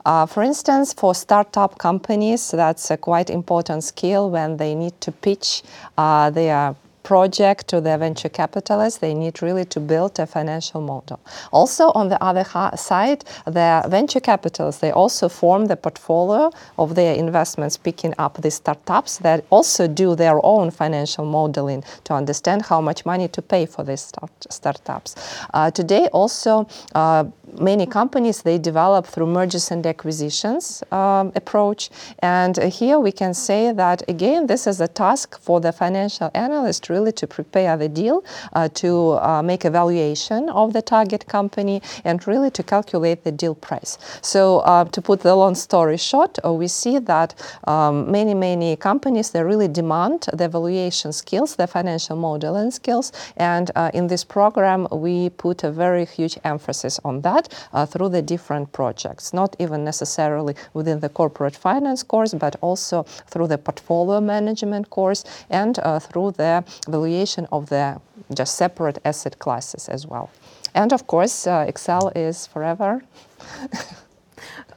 Uh, 0.05 0.25
for 0.25 0.41
instance, 0.41 0.91
for 0.93 1.13
startup 1.13 1.77
companies, 1.77 2.49
that's 2.49 2.89
a 2.89 2.97
quite 2.97 3.29
important 3.29 3.83
skill 3.83 4.31
when 4.31 4.57
they 4.57 4.73
need 4.73 4.99
to 5.01 5.11
pitch 5.11 5.61
uh, 5.97 6.31
their 6.31 6.75
project 7.05 7.67
to 7.67 7.79
the 7.79 7.95
venture 7.97 8.29
capitalists, 8.29 8.99
they 8.99 9.13
need 9.13 9.41
really 9.41 9.65
to 9.65 9.79
build 9.79 10.19
a 10.19 10.25
financial 10.25 10.81
model. 10.81 11.19
Also, 11.51 11.91
on 11.93 12.09
the 12.09 12.21
other 12.21 12.43
side, 12.75 13.23
the 13.45 13.83
venture 13.87 14.19
capitalists, 14.19 14.81
they 14.81 14.91
also 14.91 15.29
form 15.29 15.67
the 15.67 15.77
portfolio 15.77 16.51
of 16.77 16.95
their 16.95 17.13
investments, 17.15 17.77
picking 17.77 18.13
up 18.17 18.41
the 18.41 18.49
startups 18.49 19.19
that 19.19 19.45
also 19.51 19.87
do 19.87 20.15
their 20.15 20.43
own 20.43 20.71
financial 20.71 21.25
modeling 21.25 21.83
to 22.03 22.13
understand 22.13 22.63
how 22.63 22.81
much 22.81 23.05
money 23.05 23.27
to 23.27 23.41
pay 23.41 23.65
for 23.67 23.83
these 23.83 24.01
start 24.01 24.31
startups. 24.49 25.15
Uh, 25.53 25.69
today, 25.69 26.07
also, 26.11 26.67
uh, 26.95 27.23
many 27.59 27.85
companies, 27.85 28.41
they 28.41 28.57
develop 28.57 29.05
through 29.05 29.27
mergers 29.27 29.71
and 29.71 29.85
acquisitions 29.85 30.83
um, 30.91 31.31
approach. 31.35 31.89
And 32.19 32.57
here 32.57 32.99
we 32.99 33.11
can 33.11 33.33
say 33.33 33.71
that, 33.73 34.01
again, 34.09 34.47
this 34.47 34.67
is 34.67 34.81
a 34.81 34.87
task 34.87 35.39
for 35.39 35.61
the 35.61 35.71
financial 35.71 36.31
analyst 36.33 36.89
really 36.95 37.13
to 37.21 37.27
prepare 37.27 37.73
the 37.77 37.89
deal, 38.01 38.17
uh, 38.53 38.69
to 38.83 38.89
uh, 39.13 39.41
make 39.51 39.61
evaluation 39.65 40.41
of 40.61 40.67
the 40.73 40.81
target 40.95 41.23
company, 41.37 41.77
and 42.09 42.15
really 42.31 42.51
to 42.57 42.63
calculate 42.63 43.19
the 43.27 43.33
deal 43.41 43.55
price. 43.67 43.97
So 44.21 44.41
uh, 44.59 44.85
to 44.95 45.01
put 45.01 45.19
the 45.29 45.35
long 45.43 45.55
story 45.55 45.97
short, 45.97 46.33
we 46.61 46.67
see 46.67 46.99
that 47.13 47.29
um, 47.73 48.11
many, 48.11 48.33
many 48.33 48.75
companies, 48.89 49.27
they 49.31 49.43
really 49.43 49.67
demand 49.81 50.19
the 50.39 50.45
evaluation 50.45 51.11
skills, 51.13 51.55
the 51.55 51.67
financial 51.67 52.15
modeling 52.15 52.71
skills. 52.71 53.11
And 53.37 53.71
in 53.93 54.07
this 54.07 54.23
program, 54.37 54.87
we 55.05 55.29
put 55.45 55.57
a 55.63 55.71
very 55.71 56.05
huge 56.05 56.35
emphasis 56.43 56.99
on 57.03 57.21
that 57.21 57.45
through 57.91 58.09
the 58.09 58.21
different 58.21 58.71
projects, 58.71 59.33
not 59.33 59.55
even 59.59 59.83
necessarily 59.83 60.55
within 60.73 60.99
the 60.99 61.09
corporate 61.09 61.55
finance 61.55 62.03
course, 62.03 62.33
but 62.33 62.55
also 62.61 63.03
through 63.31 63.47
the 63.47 63.57
portfolio 63.57 64.21
management 64.21 64.89
course 64.89 65.23
and 65.49 65.79
uh, 65.79 65.99
through 65.99 66.31
the 66.31 66.63
valuation 66.85 67.47
of 67.51 67.69
the 67.69 67.99
just 68.33 68.55
separate 68.55 68.99
asset 69.05 69.39
classes 69.39 69.89
as 69.89 70.07
well. 70.07 70.29
And 70.73 70.91
of 70.93 71.07
course, 71.07 71.47
uh, 71.47 71.65
Excel 71.67 72.11
is 72.15 72.47
forever. 72.47 73.03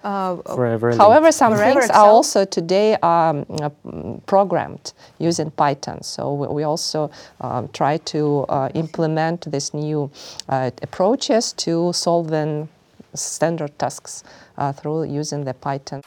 Uh, 0.04 0.36
Forever. 0.54 0.96
However, 0.96 1.32
some 1.32 1.52
Forever 1.52 1.80
things 1.80 1.84
Excel? 1.86 2.04
are 2.04 2.08
also 2.08 2.44
today 2.44 2.94
um, 3.02 3.44
uh, 3.50 3.68
mm, 3.84 4.24
programmed 4.26 4.92
using 5.18 5.50
Python. 5.50 6.02
So 6.02 6.32
we, 6.34 6.46
we 6.46 6.62
also 6.62 7.10
um, 7.40 7.68
try 7.72 7.96
to 7.98 8.46
uh, 8.48 8.68
implement 8.74 9.50
these 9.50 9.74
new 9.74 10.10
uh, 10.48 10.70
approaches 10.82 11.52
to 11.54 11.92
solving 11.92 12.68
standard 13.14 13.76
tasks 13.78 14.22
uh, 14.56 14.72
through 14.72 15.04
using 15.04 15.44
the 15.44 15.54
Python. 15.54 16.02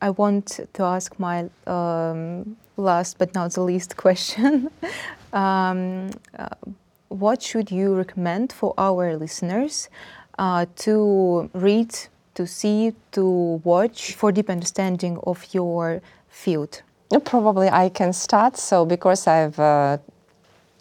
I 0.00 0.10
want 0.10 0.60
to 0.72 0.82
ask 0.82 1.18
my 1.18 1.50
um, 1.66 2.56
last 2.76 3.18
but 3.18 3.34
not 3.34 3.52
the 3.52 3.62
least 3.62 3.96
question. 4.04 4.70
um, 5.32 6.10
uh, 6.38 6.48
what 7.08 7.42
should 7.42 7.70
you 7.70 7.94
recommend 7.94 8.52
for 8.52 8.74
our 8.78 9.16
listeners 9.16 9.88
uh, 10.38 10.66
to 10.76 11.50
read, 11.54 11.94
to 12.34 12.46
see, 12.46 12.92
to 13.12 13.60
watch 13.64 14.14
for 14.14 14.30
deep 14.30 14.50
understanding 14.50 15.18
of 15.24 15.46
your 15.52 16.00
field? 16.28 16.82
Probably 17.24 17.68
I 17.68 17.88
can 17.88 18.12
start. 18.12 18.56
So 18.58 18.84
because 18.84 19.26
I've 19.26 19.58
uh, 19.58 19.98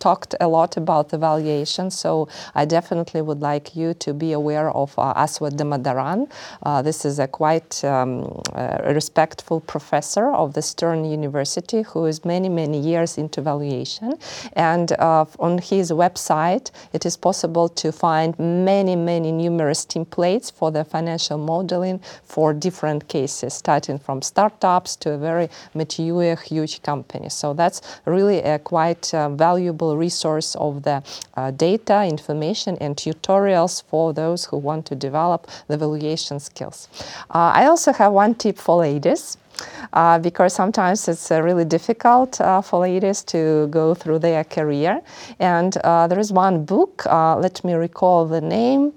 talked 0.07 0.35
a 0.39 0.47
lot 0.47 0.77
about 0.77 1.09
the 1.09 1.17
valuation, 1.17 1.91
so 1.91 2.29
I 2.55 2.63
definitely 2.77 3.21
would 3.27 3.41
like 3.51 3.75
you 3.79 3.93
to 4.05 4.13
be 4.13 4.31
aware 4.41 4.69
of 4.71 4.89
uh, 4.97 5.23
Aswath 5.25 5.55
Damodaran. 5.59 6.19
Uh, 6.63 6.81
this 6.81 7.03
is 7.03 7.19
a 7.19 7.27
quite 7.27 7.83
um, 7.83 8.41
uh, 8.53 8.93
respectful 8.99 9.59
professor 9.73 10.25
of 10.31 10.53
the 10.53 10.61
Stern 10.61 11.03
University 11.19 11.81
who 11.89 12.05
is 12.05 12.23
many, 12.23 12.49
many 12.61 12.79
years 12.79 13.17
into 13.17 13.41
valuation. 13.41 14.13
And 14.53 14.87
uh, 14.93 15.25
on 15.39 15.57
his 15.71 15.91
website, 15.91 16.71
it 16.93 17.05
is 17.05 17.17
possible 17.17 17.67
to 17.81 17.91
find 17.91 18.29
many, 18.39 18.95
many 18.95 19.31
numerous 19.31 19.85
templates 19.85 20.47
for 20.57 20.71
the 20.71 20.83
financial 20.85 21.37
modeling 21.37 21.99
for 22.23 22.53
different 22.53 23.01
cases, 23.09 23.53
starting 23.53 23.99
from 23.99 24.21
startups 24.21 24.95
to 25.01 25.07
a 25.11 25.17
very 25.17 25.49
mature, 25.73 26.35
huge 26.51 26.81
company. 26.81 27.29
So 27.29 27.53
that's 27.53 27.81
really 28.05 28.39
a 28.53 28.57
quite 28.59 29.13
uh, 29.13 29.29
valuable 29.47 29.96
resource 29.97 30.55
of 30.55 30.83
the 30.83 31.03
uh, 31.35 31.51
data, 31.51 32.03
information, 32.03 32.77
and 32.79 32.95
tutorials 32.95 33.83
for 33.83 34.13
those 34.13 34.45
who 34.45 34.57
want 34.57 34.85
to 34.85 34.95
develop 34.95 35.47
the 35.67 35.77
valuation 35.77 36.39
skills. 36.39 36.87
Uh, 37.29 37.51
I 37.53 37.65
also 37.65 37.91
have 37.93 38.13
one 38.13 38.35
tip 38.35 38.57
for 38.57 38.77
ladies. 38.77 39.37
Uh, 39.93 40.19
because 40.19 40.53
sometimes 40.53 41.07
it's 41.07 41.31
uh, 41.31 41.41
really 41.41 41.65
difficult 41.65 42.39
uh, 42.41 42.61
for 42.61 42.81
ladies 42.81 43.23
to 43.23 43.65
go 43.71 43.95
through 43.95 44.19
their 44.19 44.43
career. 44.43 45.01
And 45.39 45.75
uh, 45.77 46.05
there 46.07 46.19
is 46.19 46.31
one 46.31 46.63
book, 46.63 47.05
let 47.05 47.63
me 47.63 47.73
recall 47.73 48.27
the 48.27 48.41
name 48.41 48.93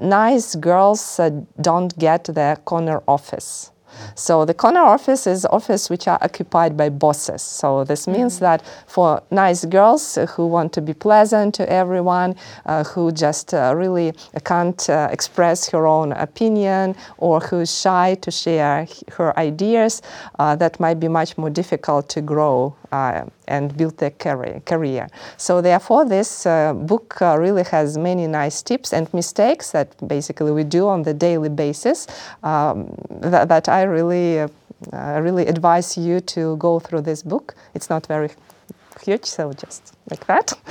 Nice 0.00 0.54
Girls 0.54 1.20
Don't 1.60 1.98
Get 1.98 2.24
the 2.24 2.60
Corner 2.64 3.02
Office. 3.08 3.72
So 4.14 4.44
the 4.44 4.54
corner 4.54 4.80
office 4.80 5.26
is 5.26 5.44
office 5.46 5.90
which 5.90 6.08
are 6.08 6.18
occupied 6.22 6.76
by 6.76 6.88
bosses. 6.88 7.42
So 7.42 7.84
this 7.84 8.06
means 8.06 8.38
that 8.40 8.62
for 8.86 9.22
nice 9.30 9.64
girls 9.64 10.18
who 10.36 10.46
want 10.46 10.72
to 10.74 10.80
be 10.80 10.94
pleasant 10.94 11.54
to 11.56 11.70
everyone, 11.70 12.34
uh, 12.66 12.84
who 12.84 13.12
just 13.12 13.54
uh, 13.54 13.72
really 13.76 14.12
can't 14.44 14.88
uh, 14.90 15.08
express 15.10 15.68
her 15.70 15.86
own 15.86 16.12
opinion, 16.12 16.94
or 17.18 17.40
who's 17.40 17.80
shy 17.80 18.16
to 18.22 18.30
share 18.30 18.82
h- 18.82 19.04
her 19.16 19.38
ideas, 19.38 20.02
uh, 20.38 20.56
that 20.56 20.78
might 20.80 20.98
be 21.00 21.08
much 21.08 21.36
more 21.38 21.50
difficult 21.50 22.08
to 22.08 22.20
grow 22.20 22.74
and 22.92 23.76
build 23.76 23.96
their 23.98 24.10
career. 24.10 25.08
So 25.36 25.60
therefore, 25.60 26.04
this 26.04 26.46
uh, 26.46 26.72
book 26.74 27.20
uh, 27.20 27.36
really 27.38 27.64
has 27.64 27.98
many 27.98 28.26
nice 28.26 28.62
tips 28.62 28.92
and 28.92 29.12
mistakes 29.12 29.72
that 29.72 29.88
basically 30.06 30.52
we 30.52 30.64
do 30.64 30.86
on 30.88 31.02
the 31.02 31.14
daily 31.14 31.48
basis 31.48 32.06
um, 32.42 32.94
that, 33.20 33.48
that 33.48 33.68
I 33.68 33.82
really, 33.82 34.40
uh, 34.40 34.48
uh, 34.92 35.20
really 35.20 35.46
advise 35.46 35.96
you 35.96 36.20
to 36.20 36.56
go 36.56 36.78
through 36.78 37.02
this 37.02 37.22
book. 37.22 37.54
It's 37.74 37.90
not 37.90 38.06
very 38.06 38.30
huge, 39.02 39.24
so 39.24 39.52
just 39.52 39.94
like 40.10 40.26
that. 40.26 40.52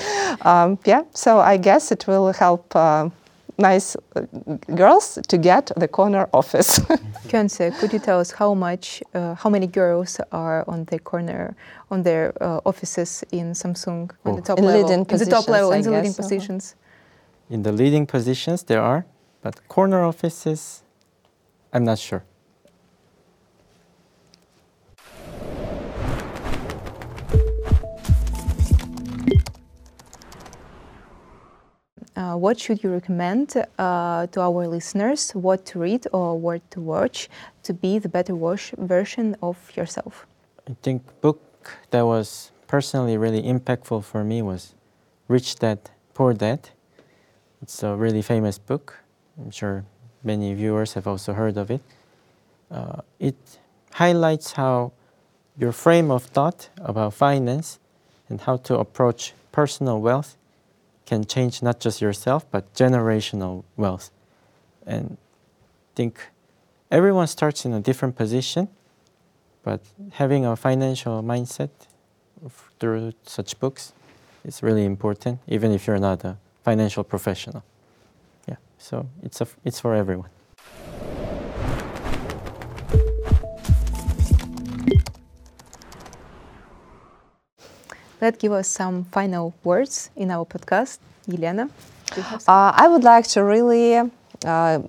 Um, 0.42 0.78
yeah, 0.86 1.04
so 1.14 1.40
I 1.40 1.58
guess 1.58 1.92
it 1.92 2.06
will 2.06 2.32
help 2.34 2.76
uh, 2.76 3.10
nice 3.58 3.96
uh, 4.16 4.22
girls 4.76 5.20
to 5.28 5.38
get 5.38 5.72
the 5.78 5.88
corner 5.88 6.28
office. 6.34 6.80
Kyungse, 7.28 7.78
could 7.80 7.92
you 7.94 8.00
tell 8.00 8.20
us 8.20 8.32
how 8.32 8.54
much, 8.54 9.02
uh, 9.14 9.34
how 9.36 9.50
many 9.50 9.68
girls 9.68 10.20
are 10.32 10.64
on 10.68 10.86
the 10.86 11.00
corner, 11.00 11.56
on 11.92 12.04
their 12.04 12.34
uh, 12.42 12.60
offices 12.66 13.24
in 13.32 13.54
Samsung 13.54 14.12
on 14.26 14.36
the 14.36 14.42
Oh. 14.42 14.42
top 14.42 14.58
In 14.60 14.66
level? 14.66 14.82
leading 14.84 15.06
in 15.10 15.18
the 15.18 15.26
top 15.26 15.48
level, 15.48 15.72
I 15.74 15.78
in 15.78 15.82
the 15.84 15.92
leading 15.92 16.12
guess, 16.12 16.16
positions. 16.16 16.76
In 17.50 17.64
the 17.64 17.72
leading 17.72 18.06
positions, 18.06 18.64
there 18.64 18.82
are, 18.82 19.06
but 19.42 19.68
corner 19.68 20.04
offices, 20.04 20.84
I'm 21.74 21.84
not 21.84 21.98
sure. 22.00 22.24
Uh, 32.18 32.36
what 32.36 32.60
should 32.60 32.84
you 32.84 32.90
recommend 32.90 33.54
uh, 33.78 34.26
to 34.26 34.42
our 34.42 34.68
listeners? 34.68 35.32
What 35.34 35.68
to 35.68 35.78
read 35.78 36.08
or 36.12 36.36
what 36.36 36.62
to 36.72 36.82
watch 36.82 37.30
to 37.62 37.74
be 37.74 38.00
the 38.00 38.10
better 38.10 38.34
version 38.34 39.36
of 39.44 39.56
yourself? 39.78 40.26
I 40.68 40.76
think 40.82 41.04
book 41.22 41.40
that 41.92 42.02
was 42.02 42.52
personally 42.66 43.18
really 43.18 43.44
impactful 43.44 44.04
for 44.04 44.24
me 44.24 44.42
was 44.42 44.74
Rich 45.28 45.58
Dad 45.58 45.92
Poor 46.16 46.34
Dad. 46.34 46.70
It's 47.62 47.84
a 47.84 47.96
really 47.96 48.24
famous 48.24 48.58
book. 48.58 48.98
I'm 49.40 49.52
sure 49.52 49.86
many 50.24 50.56
viewers 50.56 50.94
have 50.94 51.06
also 51.06 51.34
heard 51.34 51.56
of 51.56 51.70
it. 51.70 51.82
Uh, 52.72 53.02
it 53.20 53.60
highlights 53.94 54.54
how 54.54 54.92
your 55.56 55.72
frame 55.72 56.10
of 56.10 56.24
thought 56.24 56.70
about 56.78 57.14
finance 57.14 57.78
and 58.28 58.42
how 58.42 58.58
to 58.58 58.80
approach 58.80 59.34
personal 59.52 60.02
wealth 60.02 60.36
can 61.08 61.26
change 61.26 61.64
not 61.64 61.80
just 61.80 62.02
yourself 62.02 62.46
but 62.52 62.72
generational 62.74 63.64
wealth. 63.78 64.12
And 64.86 65.18
I 65.18 65.94
think 65.96 66.20
everyone 66.92 67.28
starts 67.28 67.66
in 67.66 67.74
a 67.74 67.80
different 67.80 68.16
position, 68.16 68.68
but 69.64 69.82
having 70.12 70.46
a 70.46 70.56
financial 70.56 71.24
mindset 71.24 71.70
through 72.80 73.14
such 73.24 73.60
books 73.60 73.94
is 74.46 74.62
really 74.62 74.86
important, 74.86 75.40
even 75.48 75.72
if 75.72 75.88
you're 75.88 76.00
not 76.00 76.24
a 76.24 76.38
financial 76.64 77.04
professional. 77.04 77.64
Yeah, 78.48 78.58
so 78.78 79.08
it's 79.24 79.42
a 79.42 79.48
it's 79.66 79.80
for 79.80 79.96
everyone. 79.96 80.30
Let's 88.22 88.38
give 88.38 88.52
us 88.52 88.68
some 88.68 89.06
final 89.06 89.54
words 89.64 90.10
in 90.16 90.32
our 90.32 90.46
podcast. 90.46 91.00
Elena? 91.32 91.70
Uh, 92.48 92.72
I 92.74 92.88
would 92.88 93.04
like 93.04 93.28
to 93.30 93.44
really 93.44 94.10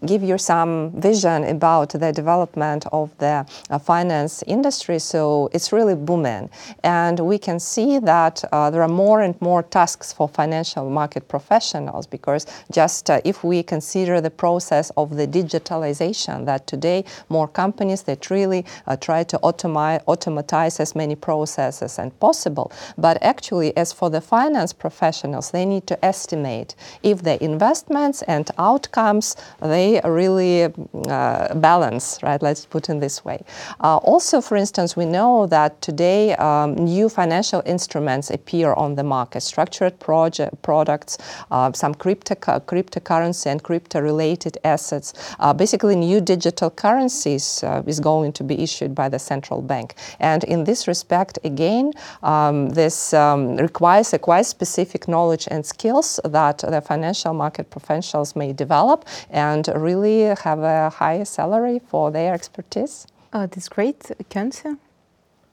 give 0.07 0.23
you 0.23 0.39
some 0.39 0.93
vision 1.01 1.45
about 1.45 1.91
the 1.91 2.13
development 2.13 2.87
of 2.93 3.17
the 3.19 3.47
uh, 3.71 3.79
finance 3.79 4.43
industry. 4.47 4.99
So 4.99 5.49
it's 5.53 5.73
really 5.73 5.95
booming, 5.95 6.51
and 6.83 7.19
we 7.21 7.39
can 7.39 7.59
see 7.61 7.99
that 7.99 8.45
uh, 8.53 8.71
there 8.71 8.83
are 8.83 8.89
more 8.89 9.23
and 9.23 9.41
more 9.41 9.63
tasks 9.63 10.13
for 10.13 10.29
financial 10.29 10.91
market 10.91 11.29
professionals 11.29 12.07
because 12.07 12.47
just 12.71 13.11
uh, 13.11 13.21
if 13.25 13.45
we 13.45 13.63
consider 13.63 14.21
the 14.21 14.31
process 14.31 14.91
of 14.97 15.17
the 15.17 15.27
digitalization, 15.27 16.45
that 16.47 16.67
today 16.67 17.05
more 17.29 17.49
companies 17.49 18.03
that 18.03 18.31
really 18.31 18.65
uh, 18.87 18.97
try 18.97 19.25
to 19.25 19.39
automi- 19.39 20.03
automatize 20.07 20.81
as 20.81 20.95
many 20.95 21.15
processes 21.15 21.99
as 21.99 22.13
possible, 22.21 22.71
but 22.97 23.23
actually, 23.23 23.77
as 23.77 23.93
for 23.93 24.11
the 24.11 24.21
finance 24.21 24.73
professionals, 24.73 25.51
they 25.51 25.65
need 25.65 25.87
to 25.87 26.05
estimate 26.05 26.75
if 27.03 27.23
the 27.23 27.43
investments 27.43 28.23
and 28.23 28.51
outcomes 28.59 29.37
they 29.61 30.01
really 30.05 30.65
uh, 30.65 31.55
balance, 31.55 32.19
right? 32.23 32.43
Let's 32.43 32.67
put 32.67 32.89
it 32.89 33.01
this 33.01 33.25
way. 33.25 33.45
Uh, 33.81 33.97
also, 33.99 34.41
for 34.41 34.57
instance, 34.57 34.97
we 34.97 35.05
know 35.05 35.47
that 35.47 35.81
today 35.83 36.35
um, 36.37 36.75
new 36.75 37.09
financial 37.09 37.63
instruments 37.67 38.31
appear 38.31 38.73
on 38.75 38.95
the 38.95 39.05
market, 39.05 39.43
structured 39.43 39.99
project, 39.99 40.63
products, 40.63 41.19
uh, 41.51 41.73
some 41.73 41.95
crypto, 41.95 42.35
cryptocurrency 42.35 43.47
and 43.47 43.63
crypto-related 43.63 44.59
assets. 44.65 45.13
Basically, 45.57 45.97
new 45.97 46.21
digital 46.21 46.71
currencies 46.71 47.65
is 47.87 48.01
going 48.01 48.33
to 48.33 48.45
be 48.45 48.63
issued 48.63 48.95
by 48.95 49.09
the 49.09 49.19
central 49.19 49.63
bank. 49.63 49.95
And 50.21 50.45
in 50.45 50.65
this 50.65 50.89
respect, 50.89 51.39
again, 51.45 51.93
um, 52.23 52.71
this 52.71 53.13
um, 53.15 53.57
requires 53.57 54.13
a 54.13 54.19
quite 54.19 54.47
specific 54.47 55.09
knowledge 55.09 55.49
and 55.51 55.65
skills 55.65 56.21
that 56.25 56.59
the 56.59 56.81
financial 56.81 57.35
market 57.35 57.71
professionals 57.71 58.35
may 58.37 58.53
develop 58.53 59.05
and 59.31 59.69
really 59.75 60.21
have 60.23 60.61
a 60.61 60.91
high 60.91 61.23
salary 61.25 61.79
for 61.79 62.11
their 62.11 62.35
expertise. 62.35 63.07
Uh, 63.33 63.47
that's 63.47 63.69
great. 63.69 64.11
Kyungse, 64.31 64.79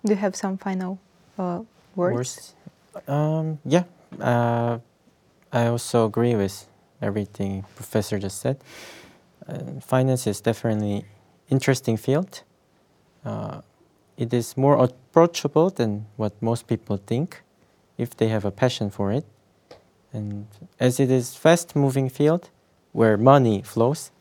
do 0.05 0.13
you 0.13 0.15
have 0.15 0.35
some 0.35 0.57
final 0.57 0.99
uh, 1.37 1.61
words? 1.95 2.15
Words? 2.15 2.55
Um, 3.07 3.59
yeah, 3.65 3.83
uh, 4.21 4.79
I 5.51 5.67
also 5.67 6.05
agree 6.05 6.35
with 6.35 6.67
everything 7.01 7.65
Professor 7.75 8.17
just 8.19 8.39
said. 8.39 8.57
Uh, 9.47 9.79
finance 9.81 10.25
is 10.27 10.41
definitely 10.41 11.05
interesting 11.49 11.97
field. 11.97 12.43
Uh, 13.23 13.61
it 14.17 14.33
is 14.33 14.55
more 14.55 14.77
approachable 14.77 15.69
than 15.69 16.05
what 16.15 16.41
most 16.41 16.67
people 16.67 16.97
think 16.97 17.41
if 17.97 18.15
they 18.15 18.29
have 18.29 18.45
a 18.45 18.51
passion 18.51 18.89
for 18.89 19.11
it. 19.11 19.25
And 20.13 20.47
as 20.79 20.99
it 20.99 21.11
is 21.11 21.35
fast-moving 21.35 22.09
field 22.09 22.49
where 22.95 23.17
money 23.17 23.61
flows, 23.61 24.11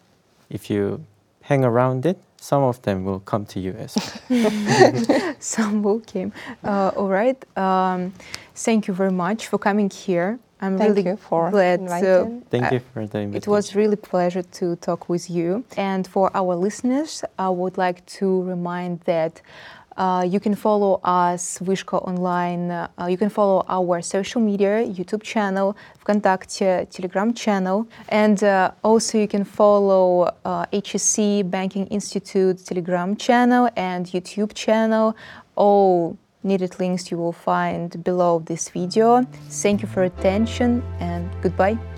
if 0.50 0.68
you 0.68 1.04
hang 1.42 1.64
around 1.64 2.04
it, 2.04 2.18
some 2.36 2.62
of 2.62 2.82
them 2.82 3.04
will 3.04 3.20
come 3.20 3.46
to 3.46 3.60
you 3.60 3.72
as 3.78 3.94
well. 4.28 4.50
some 5.38 5.82
will 5.82 6.00
come. 6.00 6.32
Uh, 6.62 6.90
all 6.96 7.08
right. 7.08 7.38
Um, 7.56 8.12
thank 8.54 8.88
you 8.88 8.94
very 8.94 9.12
much 9.12 9.46
for 9.46 9.58
coming 9.58 9.88
here. 9.88 10.38
I'm 10.60 10.78
Thank 10.78 10.96
really 10.96 11.02
glad. 11.02 11.80
Uh, 11.80 12.26
Thank 12.50 12.72
you 12.72 12.80
for 12.92 13.06
the 13.06 13.20
invitation. 13.20 13.36
It 13.36 13.46
was 13.46 13.74
really 13.74 13.96
pleasure 13.96 14.42
to 14.42 14.76
talk 14.76 15.08
with 15.08 15.28
you. 15.28 15.64
And 15.76 16.06
for 16.06 16.30
our 16.34 16.54
listeners, 16.54 17.22
I 17.38 17.50
would 17.50 17.76
like 17.76 18.04
to 18.18 18.42
remind 18.42 19.00
that 19.00 19.42
uh, 19.96 20.24
you 20.26 20.40
can 20.40 20.54
follow 20.54 21.00
us, 21.04 21.58
Вышка 21.58 21.98
Online. 21.98 22.70
Uh, 22.70 23.06
you 23.08 23.16
can 23.16 23.28
follow 23.28 23.64
our 23.68 24.02
social 24.02 24.40
media, 24.40 24.84
YouTube 24.84 25.22
channel, 25.22 25.76
ВКонтакте, 26.04 26.88
Telegram 26.90 27.32
channel. 27.32 27.86
And 28.08 28.42
uh, 28.42 28.72
also 28.82 29.18
you 29.18 29.28
can 29.28 29.44
follow 29.44 30.30
uh, 30.44 30.66
HSE 30.72 31.48
Banking 31.50 31.86
Institute 31.86 32.64
Telegram 32.64 33.16
channel 33.16 33.68
and 33.76 34.06
YouTube 34.06 34.54
channel. 34.54 35.14
All 35.56 36.16
needed 36.42 36.78
links 36.78 37.10
you 37.10 37.16
will 37.16 37.32
find 37.32 38.02
below 38.04 38.40
this 38.40 38.68
video. 38.68 39.24
Thank 39.48 39.82
you 39.82 39.88
for 39.88 40.04
attention 40.04 40.82
and 41.00 41.30
goodbye. 41.42 41.93